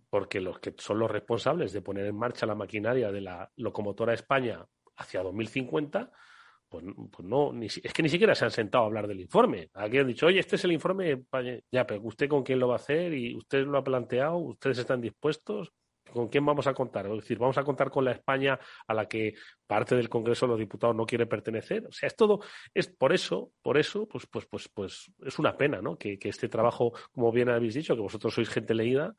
[0.09, 4.13] porque los que son los responsables de poner en marcha la maquinaria de la locomotora
[4.13, 4.65] España
[4.97, 6.11] hacia 2050,
[6.75, 9.69] pues, pues no, es que ni siquiera se han sentado a hablar del informe.
[9.73, 11.23] Aquí han dicho, oye, este es el informe,
[11.71, 14.79] ya, pero usted con quién lo va a hacer y usted lo ha planteado, ustedes
[14.79, 15.71] están dispuestos.
[16.11, 17.07] ¿Con quién vamos a contar?
[17.07, 19.33] Es decir, vamos a contar con la España a la que
[19.65, 21.87] parte del Congreso de los Diputados no quiere pertenecer.
[21.87, 22.41] O sea, es todo,
[22.73, 25.97] es por eso, por eso, pues, pues, pues, pues es una pena, ¿no?
[25.97, 29.15] Que, este trabajo, como bien habéis dicho, que vosotros sois gente leída,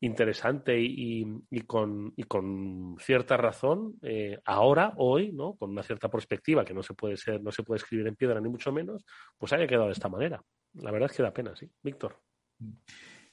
[0.00, 1.24] interesante y,
[1.66, 5.54] con, y con cierta razón, eh, ahora, hoy, ¿no?
[5.54, 8.40] Con una cierta perspectiva que no se puede ser, no se puede escribir en piedra
[8.40, 9.04] ni mucho menos,
[9.36, 10.42] pues haya quedado de esta manera.
[10.74, 11.68] La verdad es que da pena, sí.
[11.82, 12.20] Víctor.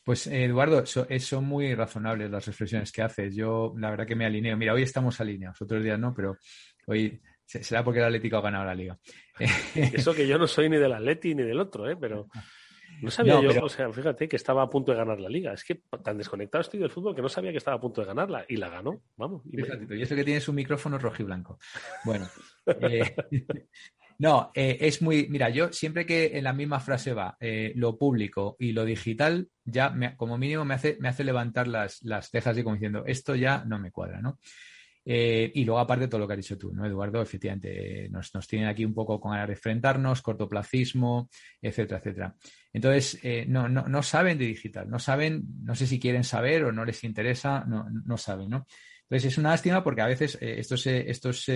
[0.03, 3.35] Pues Eduardo, son muy razonables las reflexiones que haces.
[3.35, 4.55] Yo la verdad que me alineo.
[4.57, 6.37] Mira, hoy estamos alineados, otros días no, pero
[6.87, 8.99] hoy será porque el Atlético ha ganado la liga.
[9.75, 11.97] Eso que yo no soy ni del Atleti ni del otro, ¿eh?
[11.99, 12.27] pero
[13.01, 15.53] no sabía yo, o sea, fíjate que estaba a punto de ganar la liga.
[15.53, 18.07] Es que tan desconectado estoy del fútbol que no sabía que estaba a punto de
[18.07, 19.01] ganarla y la ganó.
[19.17, 19.43] Vamos.
[19.45, 19.59] Y,
[19.95, 21.59] y eso que tienes un micrófono rojo y blanco.
[22.03, 22.27] Bueno.
[22.81, 23.15] Eh,
[24.19, 25.27] no, eh, es muy.
[25.29, 29.49] Mira, yo siempre que en la misma frase va eh, lo público y lo digital,
[29.63, 33.35] ya como mínimo me hace, me hace levantar las, las cejas y como diciendo, esto
[33.35, 34.39] ya no me cuadra, ¿no?
[35.07, 37.21] Eh, y luego, aparte, todo lo que has dicho tú, ¿no, Eduardo?
[37.21, 41.29] Efectivamente, nos, nos tienen aquí un poco con ganas de enfrentarnos, cortoplacismo,
[41.61, 42.35] etcétera, etcétera.
[42.73, 46.63] Entonces, eh, no, no, no, saben de digital, no saben, no sé si quieren saber
[46.63, 48.65] o no les interesa, no, no saben, ¿no?
[49.03, 51.47] Entonces, es una lástima porque a veces eh, estos, estos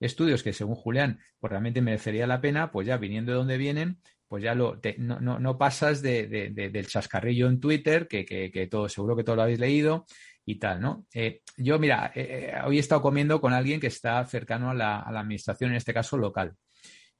[0.00, 4.00] estudios que, según Julián, pues realmente merecería la pena, pues ya viniendo de donde vienen,
[4.26, 8.50] pues ya lo, no, no, no, pasas de, de, del chascarrillo en Twitter, que, que,
[8.50, 10.06] que, todo, seguro que todo lo habéis leído,
[10.48, 11.06] y tal, ¿no?
[11.12, 14.74] Eh, yo, mira, eh, eh, hoy he estado comiendo con alguien que está cercano a
[14.74, 16.54] la, administración, en este caso local.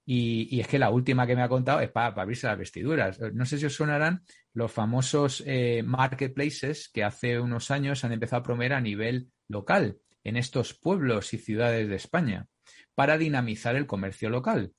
[0.08, 3.18] Y, es que la última que me ha contado es para, abrirse las vestiduras.
[3.34, 4.22] No sé si os sonarán
[4.54, 5.44] los famosos
[5.84, 11.34] marketplaces que hace unos años han empezado a promover a nivel local en estos pueblos
[11.34, 12.46] y ciudades de España
[12.94, 14.72] para dinamizar el comercio local.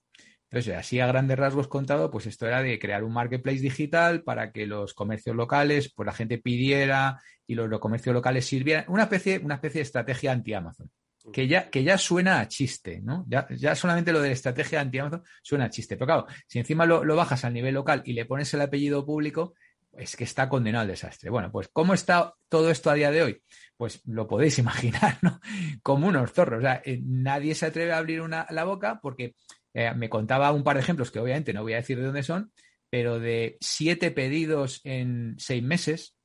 [0.50, 4.52] Entonces, así a grandes rasgos contado, pues esto era de crear un marketplace digital para
[4.52, 8.86] que los comercios locales, pues la gente pidiera y los, comercios locales sirvieran.
[8.88, 10.90] Una especie, una especie de estrategia anti-Amazon.
[11.34, 13.26] Que ya, que ya suena a chiste, ¿no?
[13.28, 15.98] Ya, ya solamente lo de la estrategia anti-Amazon suena a chiste.
[15.98, 19.06] Pero claro, si encima lo, lo bajas al nivel local y le pones el apellido
[19.06, 19.54] público,
[19.98, 21.30] es que está condenado al desastre.
[21.30, 23.44] Bueno, pues ¿cómo está todo esto a día de hoy?
[23.76, 25.40] Pues lo podéis imaginar, ¿no?
[25.82, 26.60] Como unos zorros.
[26.60, 29.36] O sea, eh, nadie se atreve a abrir una, la boca porque
[29.78, 32.24] eh, me contaba un par de ejemplos que obviamente no voy a decir de dónde
[32.24, 32.52] son,
[32.90, 36.18] pero de siete pedidos en seis meses,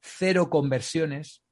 [0.00, 1.44] cero conversiones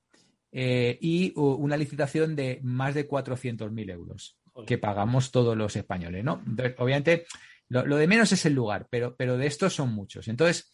[0.50, 6.42] eh, y una licitación de más de 400.000 euros que pagamos todos los españoles, ¿no?
[6.78, 7.26] obviamente,
[7.68, 10.28] lo, de menos es el lugar, pero, pero de estos son muchos.
[10.28, 10.72] Entonces,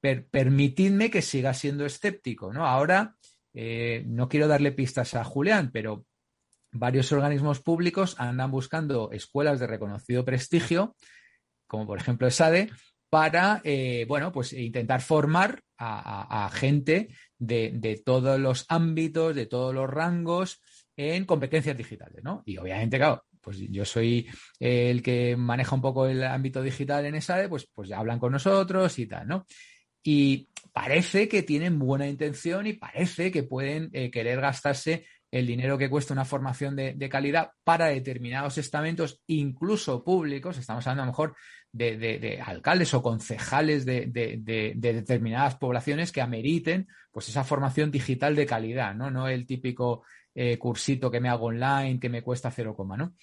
[0.00, 2.66] permitidme que siga siendo escéptico, ¿no?
[2.66, 3.14] Ahora,
[3.54, 6.06] eh, no quiero darle pistas a Julián, pero
[6.72, 10.96] varios organismos públicos andan buscando escuelas de reconocido prestigio,
[11.66, 12.70] como por ejemplo ESADE,
[13.10, 17.08] para eh, bueno, pues intentar formar a, gente
[17.38, 20.60] de, todos los ámbitos, de todos los rangos
[20.96, 22.42] en competencias digitales, ¿no?
[22.44, 27.14] Y obviamente, claro, pues yo soy el que maneja un poco el ámbito digital en
[27.14, 29.46] ESADE, pues, pues hablan con nosotros y tal, ¿no?
[30.02, 35.76] Y parece que tienen buena intención y parece que pueden eh, querer gastarse el dinero
[35.76, 41.12] que cuesta una formación de, calidad para determinados estamentos, incluso públicos, estamos hablando a lo
[41.12, 41.36] mejor
[41.70, 48.94] de, alcaldes o concejales de, determinadas poblaciones que ameriten pues esa formación digital de calidad,
[48.94, 49.10] ¿no?
[49.10, 50.04] No el típico
[50.34, 53.14] eh, cursito que me hago online que me cuesta cero coma, ¿no?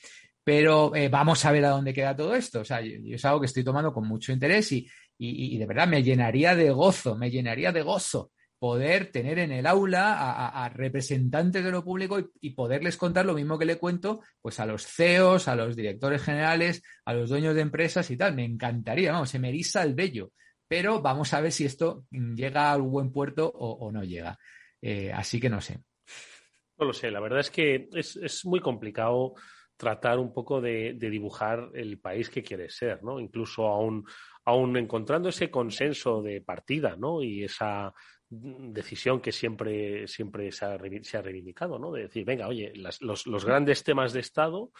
[0.43, 2.59] Pero eh, vamos a ver a dónde queda todo esto.
[2.59, 4.87] O sea, yo, es algo que estoy tomando con mucho interés y,
[5.17, 8.31] y, de verdad me llenaría de gozo, me llenaría de gozo
[8.65, 13.59] poder tener en el aula a, representantes de lo público y, poderles contar lo mismo
[13.59, 17.61] que le cuento pues a los CEOs, a los directores generales, a los dueños de
[17.61, 18.33] empresas y tal.
[18.33, 20.31] Me encantaría, vamos, se me eriza el vello.
[20.67, 24.35] Pero vamos a ver si esto llega a un buen puerto o, no llega.
[24.81, 25.81] Eh, así que no sé.
[26.79, 29.35] No lo sé, la verdad es que es, muy complicado
[29.77, 33.19] tratar un poco de, de, dibujar el país que quiere ser, ¿no?
[33.19, 34.03] Incluso aún,
[34.43, 37.21] aún encontrando ese consenso de partida, ¿no?
[37.21, 37.93] Y esa
[38.41, 41.91] decisión que siempre, siempre se, ha, reivindicado, ¿no?
[41.91, 44.71] De decir, venga, oye, los, grandes temas de Estado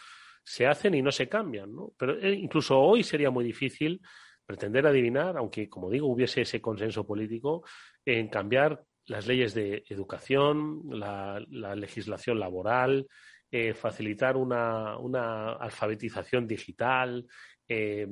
[0.42, 1.92] se hacen y no se cambian, ¿no?
[1.96, 4.00] Pero eh, incluso hoy sería muy difícil
[4.44, 7.64] pretender adivinar, aunque, como digo, hubiese ese consenso político,
[8.04, 11.40] en cambiar las leyes de educación, la,
[11.74, 13.06] legislación laboral,
[13.50, 17.26] eh, facilitar una, una, alfabetización digital,
[17.68, 18.06] eh,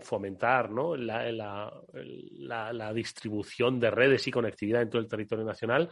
[0.00, 0.96] fomentar ¿no?
[0.96, 5.88] la, la, la, distribución de redes y conectividad en todo el territorio nacional,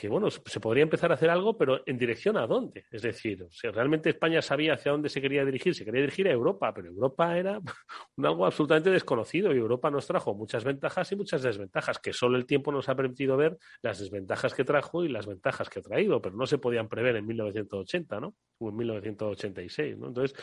[0.00, 2.86] que bueno, se podría empezar a hacer algo, pero en dirección a dónde.
[2.90, 6.32] Es decir, si realmente España sabía hacia dónde se quería dirigir, se quería dirigir a
[6.32, 7.60] Europa, pero Europa era
[8.16, 12.38] un algo absolutamente desconocido y Europa nos trajo muchas ventajas y muchas desventajas, que solo
[12.38, 15.82] el tiempo nos ha permitido ver las desventajas que trajo y las ventajas que ha
[15.82, 18.34] traído, pero no se podían prever en 1980, ¿no?
[18.58, 20.06] O en 1986, ¿no?
[20.06, 20.34] Entonces,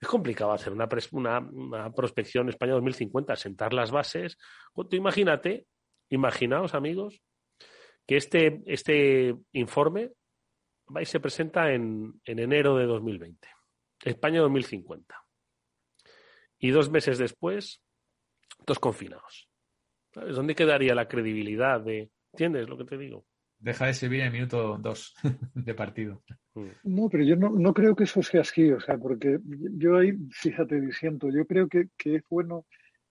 [0.00, 0.88] es complicado hacer una,
[1.40, 4.38] una, prospección España 2050, sentar las bases.
[4.74, 5.66] Tú imagínate,
[6.08, 7.20] imaginaos amigos,
[8.06, 10.12] que este, este informe
[10.94, 13.46] va y se presenta en, en enero de 2020,
[14.04, 15.14] España 2050.
[16.58, 17.82] Y dos meses después,
[18.66, 19.48] dos confinados.
[20.12, 22.10] ¿Dónde quedaría la credibilidad de...
[22.32, 23.26] ¿Entiendes lo que te digo?
[23.60, 25.14] Deja de servir en el minuto dos
[25.54, 26.22] de partido.
[26.54, 26.66] Mm.
[26.84, 30.12] No, pero yo no, no, creo que eso sea así, o sea, porque yo ahí,
[30.30, 32.66] fíjate, diciendo, yo creo que, que es bueno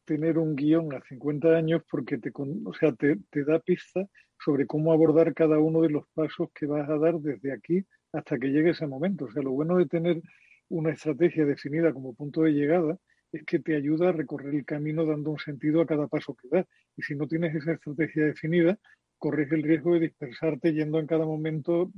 [0.06, 4.08] tener un guion a 50 años porque te, o sea, te, te da pista
[4.44, 8.40] sobre cómo abordar cada uno de los pasos que vas a dar desde aquí hasta
[8.40, 9.26] que llegue ese momento.
[9.26, 10.22] O sea, lo bueno de tener
[10.70, 12.98] una estrategia definida como punto de llegada
[13.32, 16.48] es que te ayuda a recorrer el camino dando un sentido a cada paso que
[16.50, 16.66] das.
[16.98, 18.80] Y si no tienes esa estrategia definida,
[19.20, 21.92] corres el riesgo de dispersarte yendo en cada momento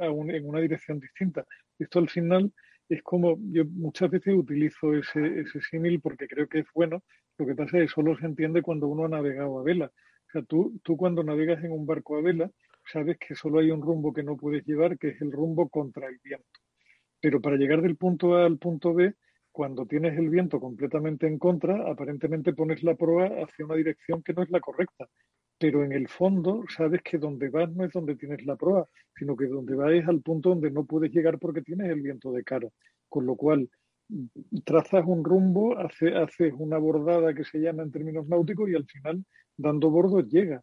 [0.00, 1.46] eh, en una dirección distinta.
[1.78, 2.52] Esto al final
[2.88, 7.02] es como, yo muchas veces utilizo ese, ese símil porque creo que es bueno,
[7.38, 9.86] lo que pasa es que solo se entiende cuando uno ha navegado a vela.
[9.86, 12.50] O sea, tú, tú cuando navegas en un barco a vela,
[12.92, 16.08] sabes que solo hay un rumbo que no puedes llevar, que es el rumbo contra
[16.08, 16.60] el viento.
[17.20, 19.14] Pero para llegar del punto A al punto B,
[19.50, 24.34] cuando tienes el viento completamente en contra, aparentemente pones la proa hacia una dirección que
[24.34, 25.08] no es la correcta
[25.58, 29.36] pero en el fondo sabes que donde vas no es donde tienes la proa, sino
[29.36, 32.44] que donde vas es al punto donde no puedes llegar porque tienes el viento de
[32.44, 32.68] cara.
[33.08, 33.68] Con lo cual,
[34.64, 39.24] trazas un rumbo, haces una bordada que se llama en términos náuticos y al final,
[39.56, 40.62] dando bordos, llega.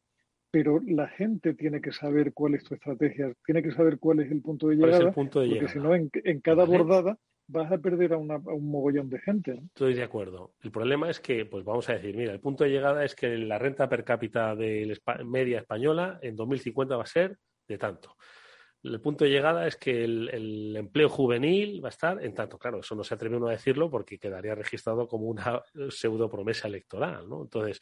[0.51, 4.31] Pero la gente tiene que saber cuál es tu estrategia, tiene que saber cuál es
[4.31, 6.09] el punto de llegada, porque si no, en,
[6.41, 7.17] cada bordada
[7.51, 9.61] vas a perder a, un mogollón de gente.
[9.67, 10.53] Estoy de acuerdo.
[10.61, 13.37] El problema es que, pues vamos a decir, mira, el punto de llegada es que
[13.37, 17.37] la renta per cápita de media española en 2050 va a ser
[17.67, 18.15] de tanto.
[18.83, 22.57] El punto de llegada es que el, empleo juvenil va a estar en tanto.
[22.57, 26.67] Claro, eso no se atreve uno a decirlo porque quedaría registrado como una pseudo promesa
[26.67, 27.43] electoral, ¿no?
[27.43, 27.79] Entonces,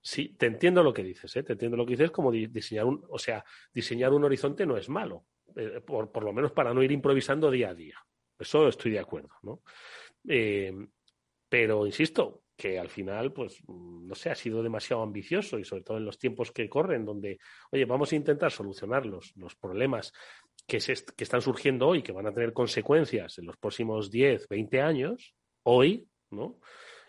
[0.00, 1.42] sí, te entiendo lo que dices, ¿eh?
[1.42, 4.88] Te entiendo lo que dices como diseñar un, o sea, diseñar un horizonte no es
[4.88, 7.98] malo, eh, por, por lo menos para no ir improvisando día a día.
[8.38, 9.62] Eso estoy de acuerdo, ¿no?
[10.28, 10.72] Eh,
[11.48, 15.98] pero insisto, que al final, pues, no sé, ha sido demasiado ambicioso y sobre todo
[15.98, 17.38] en los tiempos que corren, donde,
[17.70, 20.12] oye, vamos a intentar solucionar los, problemas
[20.66, 24.48] que, se, que están surgiendo hoy, que van a tener consecuencias en los próximos 10,
[24.48, 25.34] 20 años,
[25.64, 26.58] hoy, ¿no?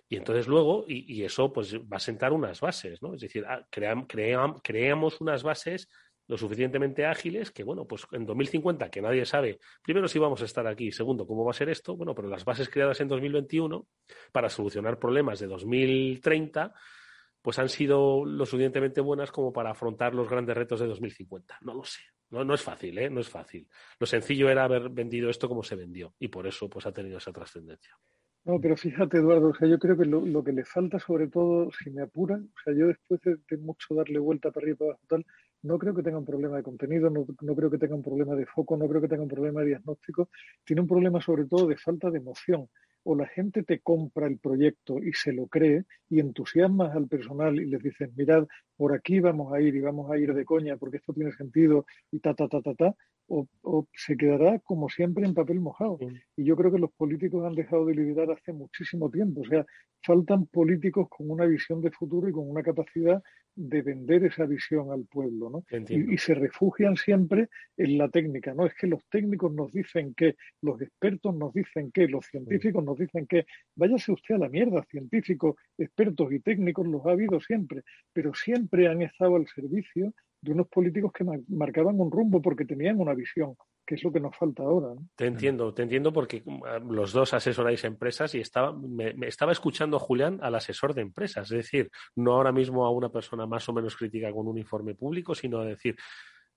[0.09, 3.13] Y entonces luego, y, eso pues va a sentar unas bases, ¿no?
[3.13, 5.89] Es decir, ah, creamos unas bases
[6.28, 10.45] lo suficientemente ágiles que, bueno, pues en 2050, que nadie sabe, primero si vamos a
[10.45, 13.88] estar aquí, segundo, cómo va a ser esto, bueno, pero las bases creadas en 2021
[14.32, 16.73] para solucionar problemas de 2030,
[17.41, 21.59] pues han sido lo suficientemente buenas como para afrontar los grandes retos de 2050.
[21.61, 22.01] No lo sé.
[22.30, 23.09] No, no es fácil, ¿eh?
[23.09, 23.69] No es fácil.
[23.99, 27.19] Lo sencillo era haber vendido esto como se vendió y por eso pues ha tenido
[27.19, 27.97] esa trascendencia.
[28.43, 31.69] No, pero fíjate, Eduardo, o sea, yo creo que lo, que le falta, sobre todo,
[31.71, 34.78] si me apuran, o sea, yo después de, de mucho darle vuelta para arriba y
[34.78, 35.25] para abajo, tal,
[35.63, 38.45] no creo que tenga un problema de contenido, no, creo que tenga un problema de
[38.45, 40.29] foco, no creo que tenga un problema de diagnóstico,
[40.63, 42.69] tiene un problema sobre todo de falta de emoción.
[43.09, 47.57] O la gente te compra el proyecto y se lo cree y entusiasmas al personal
[47.57, 48.45] y les dices, mirad,
[48.75, 51.85] por aquí vamos a ir y vamos a ir de coña porque esto tiene sentido
[52.11, 52.95] y ta, ta, ta, ta, ta,
[53.28, 55.99] o, se quedará como siempre en papel mojado.
[56.36, 59.41] Y yo creo que los políticos han dejado de liderar hace muchísimo tiempo.
[59.41, 59.65] O sea,
[60.03, 63.21] faltan políticos con una visión de futuro y con una capacidad
[63.55, 65.63] de vender esa visión al pueblo, ¿no?
[65.89, 68.67] Y, se refugian siempre en la técnica, ¿no?
[68.67, 72.99] Es que los técnicos nos dicen que, los expertos nos dicen que, los científicos nos
[72.99, 77.82] dicen que, váyase usted a la mierda, científicos, expertos y técnicos los ha habido siempre,
[78.13, 82.99] pero siempre han estado al servicio de unos políticos que marcaban un rumbo porque tenían
[82.99, 83.55] una visión
[83.88, 84.89] que es lo que nos falta ahora.
[85.15, 89.95] Te entiendo, te entiendo porque mm, los dos asesoráis empresas y estaba, me, estaba escuchando
[89.95, 93.67] a Julián al asesor de empresas, es decir, no ahora mismo a una persona más
[93.69, 95.95] o menos crítica con un informe público, sino a decir,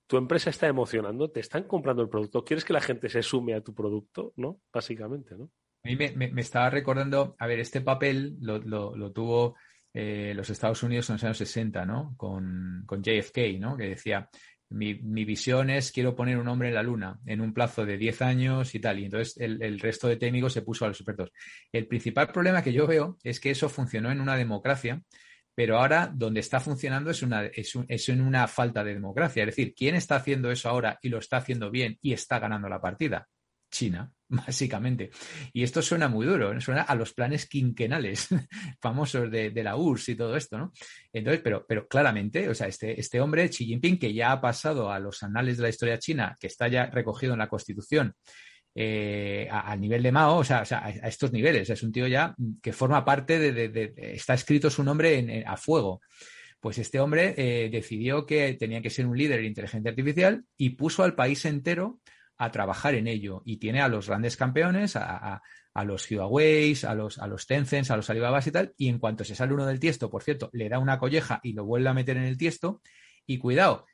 [0.08, 3.54] tu empresa está emocionando, te están comprando el producto, quieres que la gente se sume
[3.54, 4.58] a tu producto, ¿no?
[4.72, 5.50] Básicamente, ¿no?
[5.84, 9.54] A mí me, estaba recordando, a ver, este papel lo, lo, tuvo
[9.92, 12.14] eh, los Estados Unidos en los años 60, ¿no?
[12.16, 13.76] Con, con JFK, ¿no?
[13.76, 14.28] Que decía,
[14.70, 18.22] mi, visión es quiero poner un hombre en la luna en un plazo de 10
[18.22, 19.00] años y tal.
[19.00, 21.32] Y entonces el, resto de técnicos se puso a los expertos.
[21.72, 25.02] El principal problema que yo veo es que eso funcionó en una democracia,
[25.54, 29.42] pero ahora donde está funcionando es, una, es en una falta de democracia.
[29.42, 32.68] Es decir, ¿quién está haciendo eso ahora y lo está haciendo bien y está ganando
[32.68, 33.28] la partida?
[33.70, 35.10] China, básicamente.
[35.52, 38.28] Y esto suena muy duro, suena a los planes quinquenales
[38.80, 40.72] famosos de, la URSS y todo esto, ¿no?
[41.12, 44.90] Entonces, pero, pero claramente, o sea, este, este hombre, Xi Jinping, que ya ha pasado
[44.90, 48.14] a los anales de la historia china, que está ya recogido en la Constitución,
[48.74, 52.72] eh, al nivel de Mao, o sea, a, estos niveles, es un tío ya que
[52.72, 56.00] forma parte de, está escrito su nombre a fuego.
[56.60, 60.70] Pues este hombre eh, decidió que tenía que ser un líder de inteligencia artificial y
[60.70, 62.00] puso al país entero
[62.40, 65.42] a trabajar en ello y tiene a los grandes campeones, a,
[65.84, 69.24] los Huawei, a los, a los Tencent, a los Alibabas y tal, y en cuanto
[69.24, 71.94] se sale uno del tiesto, por cierto, le da una colleja y lo vuelve a
[71.94, 72.80] meter en el tiesto,
[73.26, 73.84] y cuidado,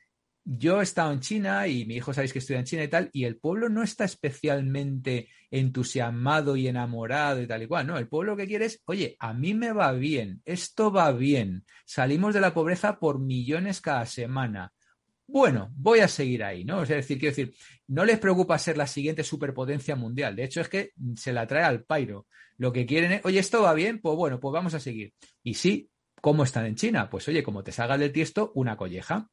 [0.45, 3.09] yo he estado en China y mi hijo sabéis que estudia en China y tal,
[3.11, 8.07] y el pueblo no está especialmente entusiasmado y enamorado y tal y cual, no, el
[8.07, 12.33] pueblo lo que quiere es, oye, a mí me va bien, esto va bien, salimos
[12.33, 14.71] de la pobreza por millones cada semana.
[15.27, 16.83] Bueno, voy a seguir ahí, ¿no?
[16.83, 17.53] Es decir, quiero decir,
[17.87, 20.35] no les preocupa ser la siguiente superpotencia mundial.
[20.35, 22.27] De hecho, es que se la trae al pairo.
[22.57, 25.13] Lo que quieren es, oye, esto va bien, pues bueno, pues vamos a seguir.
[25.43, 25.89] Y sí,
[26.21, 27.09] ¿cómo están en China?
[27.09, 29.29] Pues oye, como te salgas del tiesto, una colleja.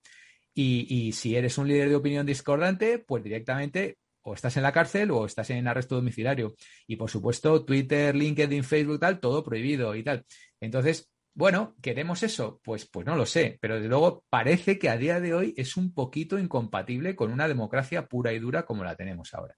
[0.53, 5.11] Y, si eres un líder de opinión discordante, pues directamente o estás en la cárcel
[5.11, 6.55] o estás en arresto domiciliario.
[6.86, 10.24] Y por supuesto, Twitter, LinkedIn, Facebook, tal, todo prohibido y tal.
[10.61, 12.61] Entonces, bueno, ¿queremos eso?
[12.62, 15.76] Pues, pues no lo sé, pero desde luego parece que a día de hoy es
[15.76, 19.57] un poquito incompatible con una democracia pura y dura como la tenemos ahora.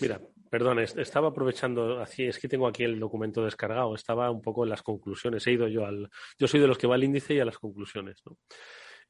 [0.00, 0.20] Mira,
[0.50, 4.82] perdón, estaba aprovechando, es que tengo aquí el documento descargado, estaba un poco en las
[4.82, 6.08] conclusiones, he ido yo al,
[6.38, 8.36] yo soy de los que va al índice y a las conclusiones, ¿no?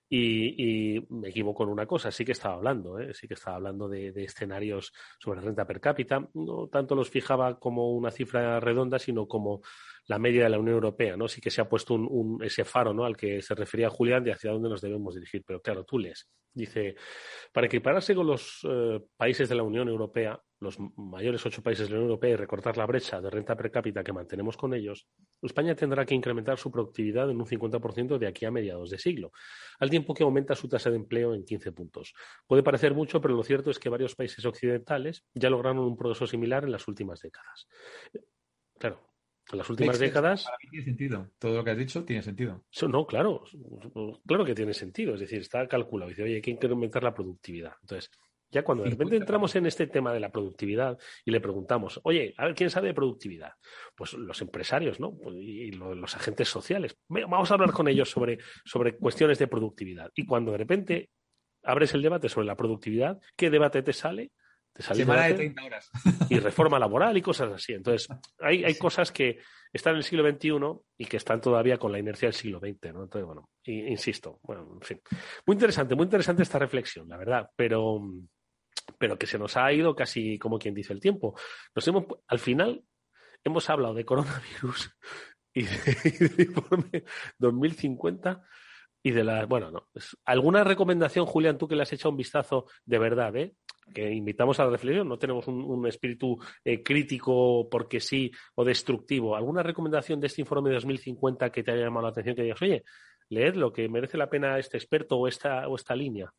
[0.09, 3.13] Y, me equivoco en una cosa, sí que estaba hablando, ¿eh?
[3.13, 6.29] sí que estaba hablando de, escenarios sobre renta per cápita.
[6.35, 9.63] No tanto los fijaba como una cifra redonda, sino como
[10.07, 11.29] la media de la Unión Europea, ¿no?
[11.29, 13.05] Sí que se ha puesto un, ese faro, ¿no?
[13.05, 15.43] Al que se refería Julián de hacia dónde nos debemos dirigir.
[15.45, 16.29] Pero claro, tú lees.
[16.53, 16.97] Dice,
[17.53, 21.93] para equipararse con los eh, países de la Unión Europea, los mayores ocho países de
[21.93, 25.07] la Unión Europea y recortar la brecha de renta per cápita que mantenemos con ellos,
[25.43, 29.33] España tendrá que incrementar su productividad en un 50% de aquí a mediados de siglo,
[29.79, 32.15] al tiempo que aumenta su tasa de empleo en 15 puntos.
[32.47, 36.27] Puede parecer mucho, pero lo cierto es que varios países occidentales ya lograron un progreso
[36.27, 37.69] similar en las últimas décadas.
[38.79, 39.16] Claro,
[39.53, 40.45] en las últimas décadas.
[40.45, 41.31] Para mí tiene sentido.
[41.39, 42.65] Todo lo que has dicho tiene sentido.
[42.89, 43.45] no, claro.
[44.27, 45.15] Claro que tiene sentido.
[45.15, 46.09] Es decir, está calculado.
[46.09, 47.73] Dice, oye, hay que incrementar la productividad.
[47.83, 48.11] Entonces,
[48.51, 52.35] ya cuando de repente entramos en este tema de la productividad y le preguntamos, oye,
[52.37, 53.53] a ver, ¿quién sabe de productividad?
[53.97, 55.17] Pues los empresarios, ¿no?
[55.17, 56.97] Pues, y los agentes sociales.
[57.09, 60.11] Vamos a hablar con ellos sobre, sobre cuestiones de productividad.
[60.15, 61.11] Y cuando de repente
[61.63, 64.31] abres el debate sobre la productividad, ¿qué debate te sale?
[64.79, 65.91] Semana de 30 horas.
[66.29, 67.73] y reforma laboral y cosas así.
[67.73, 68.09] Entonces,
[68.41, 69.39] hay, hay cosas que
[69.73, 70.51] están en el siglo XXI
[70.99, 73.05] y que están todavía con la inercia del siglo XX, ¿no?
[73.05, 75.01] Entonces, bueno, insisto, bueno, en fin.
[75.47, 78.01] Muy interesante, muy interesante esta reflexión, la verdad, pero,
[78.99, 81.39] pero que se nos ha ido casi como quien dice el tiempo.
[81.75, 82.83] Nos hemos, al final,
[83.45, 84.91] hemos hablado de coronavirus
[85.55, 87.05] y de, informe
[87.39, 88.43] 2050
[89.03, 89.89] y de la, bueno, no.
[90.25, 93.55] ¿Alguna recomendación, Julián, tú que le has hecho un vistazo de verdad, eh?
[93.95, 99.37] Que invitamos a la reflexión, no tenemos un, espíritu eh, crítico porque sí o destructivo.
[99.37, 102.63] ¿Alguna recomendación de este informe de 2050 que te haya llamado la atención que digas,
[102.63, 102.85] oye,
[103.29, 106.33] leed lo que merece la pena este experto o esta, o esta línea?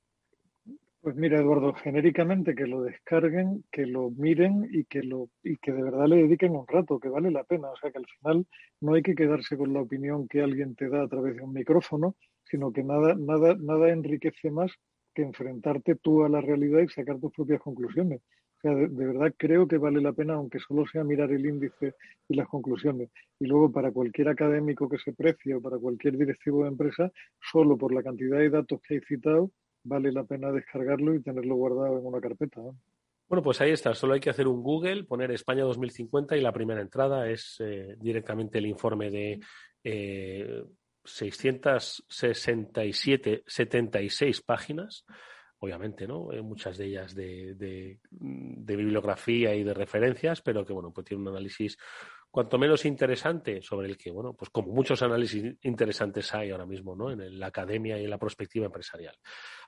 [1.02, 5.72] Pues mira, Eduardo, genéricamente que lo descarguen, que lo miren y que lo y que
[5.72, 7.70] de verdad le dediquen un rato, que vale la pena.
[7.70, 8.46] O sea, que al final
[8.82, 11.54] no hay que quedarse con la opinión que alguien te da a través de un
[11.54, 14.72] micrófono, sino que nada, nada, nada enriquece más
[15.18, 18.22] que enfrentarte tú a la realidad y sacar tus propias conclusiones.
[18.22, 21.96] O sea, de, verdad creo que vale la pena, aunque solo sea mirar el índice
[22.30, 23.10] y las conclusiones.
[23.40, 27.12] Y luego, para cualquier académico que se precie o para cualquier directivo de empresa,
[27.52, 29.50] solo por la cantidad de datos que hay citado,
[29.84, 32.62] vale la pena descargarlo y tenerlo guardado en una carpeta.
[33.28, 33.96] Bueno, pues ahí está.
[33.96, 37.96] Solo hay que hacer un Google, poner España 2050 y la primera entrada es eh,
[38.00, 39.40] directamente el informe de
[39.84, 40.64] eh,
[41.08, 45.06] 667, 76 páginas,
[45.60, 46.32] obviamente, ¿no?
[46.32, 48.00] Eh, muchas de ellas de, de,
[48.76, 51.78] bibliografía y de referencias, pero que, bueno, pues tiene un análisis
[52.30, 56.96] cuanto menos interesante sobre el que, bueno, pues como muchos análisis interesantes hay ahora mismo,
[56.96, 57.10] ¿no?
[57.10, 59.18] En la academia y en la perspectiva empresarial.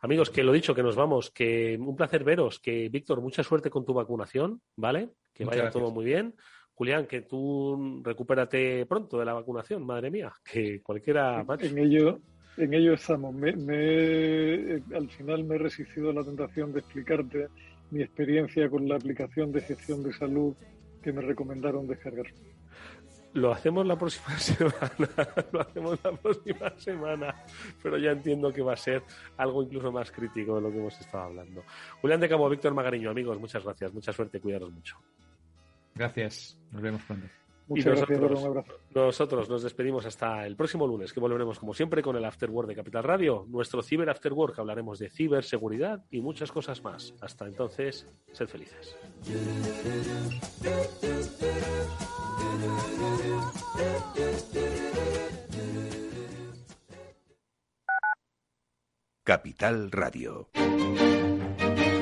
[0.01, 3.69] Amigos, que lo dicho, que nos vamos, que un placer veros, que Víctor, mucha suerte
[3.69, 5.09] con tu vacunación, ¿vale?
[5.33, 6.35] Que vaya todo muy bien.
[6.79, 11.45] Julián, que tú recupérate pronto de la vacunación, madre mía, que cualquiera...
[11.59, 12.21] En ello,
[12.55, 13.35] en ello estamos.
[13.35, 17.49] al final me he resistido a la tentación de explicarte
[17.91, 20.55] mi experiencia con la aplicación de gestión de salud
[21.03, 22.27] que me recomendaron descargar.
[23.33, 27.35] Lo hacemos la próxima semana, lo hacemos la próxima semana,
[27.83, 29.03] pero ya entiendo que va a ser
[29.35, 31.61] algo incluso más crítico de lo que hemos estado hablando.
[31.99, 34.95] Julián de Cabo, Víctor Magariño, amigos, muchas gracias, mucha suerte, cuidaros mucho.
[35.99, 36.57] Gracias.
[36.71, 37.27] Nos vemos pronto.
[37.67, 38.73] Muchas nosotros, un abrazo.
[38.95, 42.69] nosotros nos despedimos hasta el próximo lunes, que volveremos como siempre con el After Work
[42.69, 47.13] de Capital Radio, nuestro Ciber After Work, hablaremos de ciberseguridad y muchas cosas más.
[47.19, 48.95] Hasta entonces, sed felices.
[59.25, 60.49] Capital Radio